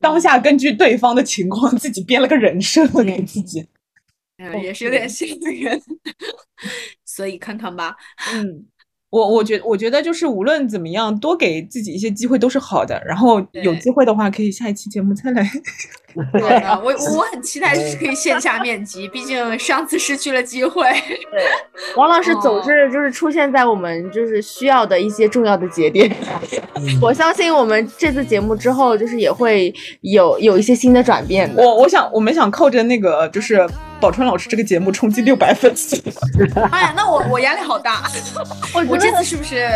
[0.00, 3.64] 当下根据对方的情况自己编了个人设给自己。
[4.38, 5.70] 嗯，也是有点幸运，
[7.06, 7.94] 所以看看吧。
[8.34, 8.66] 嗯，
[9.10, 13.00] 我我觉我觉得就是无论怎么样，多给自己一些机会都是好的。
[13.06, 15.48] 然后有机会的话，可以下一期节目再来。
[16.32, 20.86] 对啊，我 我很期待就是可以线下面基，毕竟上次失去了机会。
[21.96, 26.14] 王老师总哦是就是出现在我们就是需要的一些重要的节点。
[27.00, 31.62] 我相信我们这次节目之后，就是也会有有一些新的转变的。
[31.62, 33.66] 我我想我们想靠着那个就是
[34.00, 35.96] 宝川老师这个节目冲击六百粉丝。
[36.70, 38.02] 哎呀，那我我压力好大，
[38.74, 39.68] 我我这次是不是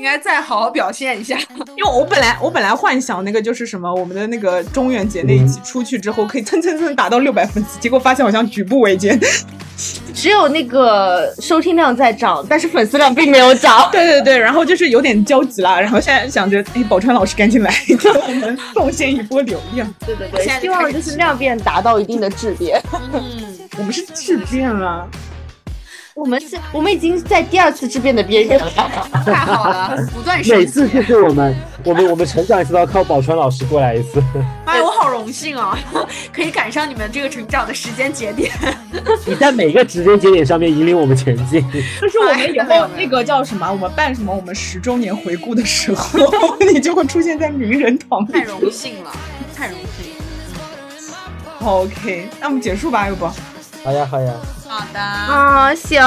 [0.00, 1.36] 应该再好好表现一下？
[1.76, 9.20] 因为我本来我本来幻想那个就是什么，我们的那个中元节那一期出去之后可以蹭蹭蹭达到六百粉丝，结果发现好像举步维艰。
[10.14, 13.88] 只有那个收听量在涨，但是粉丝量并没有涨。
[13.92, 19.86] 对对对，然后就是有点焦急啦，然后现在想着，哎，宝川老师赶紧来 给我们贡献一波流量。
[20.06, 22.82] 对对对，希望就是量变达到一定的质变。
[23.12, 25.08] 嗯，我们是质变了，
[26.14, 28.70] 我们是，我们已经在第二次质变的边缘了。
[29.24, 30.64] 太好了，不断每升级。
[30.64, 31.54] 每次就是我们
[31.84, 34.22] 我们我们成长一次都要靠宝川老师过来一次。
[34.66, 35.78] 哎，我好荣幸啊，
[36.32, 38.50] 可以赶上你们这个成长的时间节点。
[39.24, 41.64] 你在每个时间节点上面引领我们前进。
[42.00, 46.18] 就是我们以后那个叫什么，我们办什么我们十周年回顾的时候，
[46.72, 48.42] 你就会出现在名人堂太。
[48.42, 49.12] 荣幸了，
[49.56, 50.24] 太荣幸了。
[51.60, 53.26] 好 OK，那我们结束吧，要不？
[53.84, 54.32] 好呀好呀，
[54.70, 56.00] 好的，啊、行，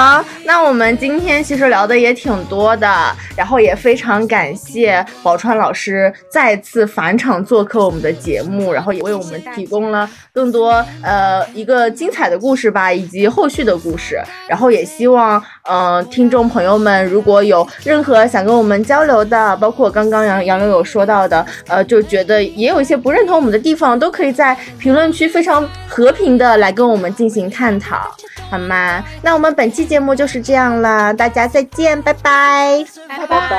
[0.46, 2.88] 那我们今天其实聊的也挺多的，
[3.36, 14.18] 然后也非常感谢宝川老师再次返场做客我们的节目，然后也为我们提供了更多呃一个精彩的故事吧，以及后续的故事。
[14.48, 15.38] 然后也希望
[15.70, 28.16] 嗯、呃听众朋友们如果有任何想跟我们交流的，包括刚刚杨杨柳有说到的，呃，就觉得也有一些不认同我们的地方，都可以在评论区非常和平的来跟我们进行探讨。
[28.54, 29.04] 好吗？
[29.24, 32.86] 那我们本期节目就是这样了，大家再见，拜拜。
[33.08, 33.54] 拜拜拜。